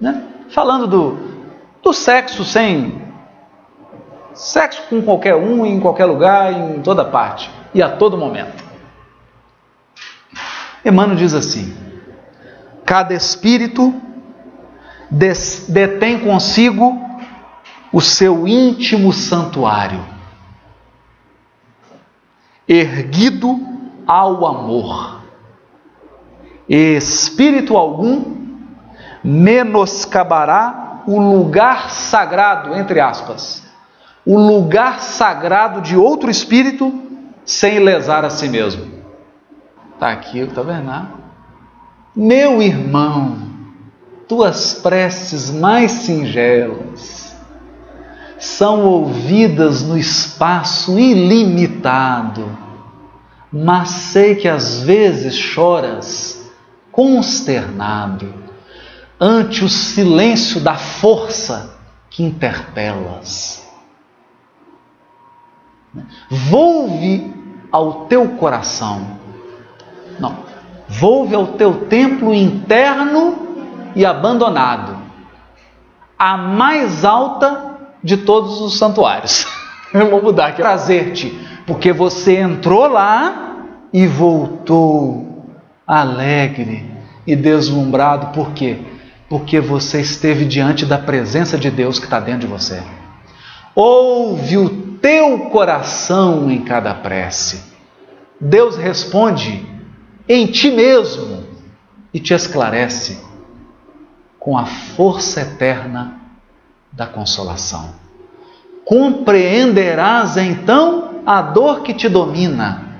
[0.00, 0.22] né?
[0.50, 1.18] falando do,
[1.82, 3.02] do sexo sem.
[4.32, 8.62] Sexo com qualquer um, em qualquer lugar, em toda parte e a todo momento.
[10.84, 11.76] Emmanuel diz assim:
[12.86, 13.92] cada espírito
[15.10, 17.04] detém consigo
[17.92, 20.04] o seu íntimo santuário
[22.68, 23.58] erguido
[24.06, 25.21] ao amor.
[26.74, 28.24] Espírito algum
[29.22, 33.62] menoscabará o lugar sagrado, entre aspas,
[34.24, 36.90] o lugar sagrado de outro espírito
[37.44, 38.90] sem lesar a si mesmo.
[39.92, 40.86] Está aqui, está vendo?
[40.86, 41.08] Né?
[42.16, 43.36] Meu irmão,
[44.26, 47.36] tuas preces mais singelas
[48.38, 52.48] são ouvidas no espaço ilimitado,
[53.52, 56.41] mas sei que às vezes choras
[56.92, 58.32] consternado
[59.18, 61.76] ante o silêncio da força
[62.10, 63.66] que interpelas.
[66.30, 67.32] Volve
[67.70, 69.18] ao teu coração.
[70.20, 70.36] Não.
[70.88, 73.48] Volve ao teu templo interno
[73.96, 74.98] e abandonado.
[76.18, 79.46] A mais alta de todos os santuários.
[79.92, 80.62] Eu vou mudar aqui.
[80.62, 81.30] Prazer-te,
[81.66, 83.56] porque você entrou lá
[83.92, 85.31] e voltou
[86.00, 86.84] alegre
[87.26, 88.28] e deslumbrado.
[88.28, 88.78] Por quê?
[89.32, 92.82] porque você esteve diante da presença de Deus que está dentro de você.
[93.74, 97.72] Ouve o teu coração em cada prece.
[98.38, 99.66] Deus responde
[100.28, 101.44] em ti mesmo
[102.12, 103.24] e te esclarece
[104.38, 106.20] com a força eterna
[106.92, 107.94] da consolação.
[108.84, 112.98] Compreenderás então a dor que te domina.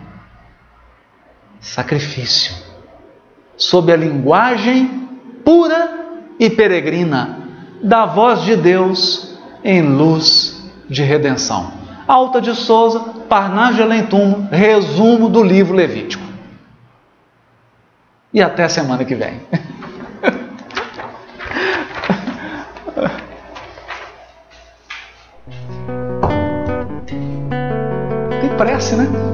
[1.61, 2.72] Sacrifício,
[3.63, 5.09] sob a linguagem
[5.45, 7.39] pura e peregrina
[7.81, 11.73] da voz de Deus em luz de redenção.
[12.07, 12.99] Alta de Souza,
[13.29, 16.25] Parnage Lentum, resumo do livro Levítico.
[18.35, 19.41] E até a semana que vem.
[28.41, 29.32] Tem prece, né?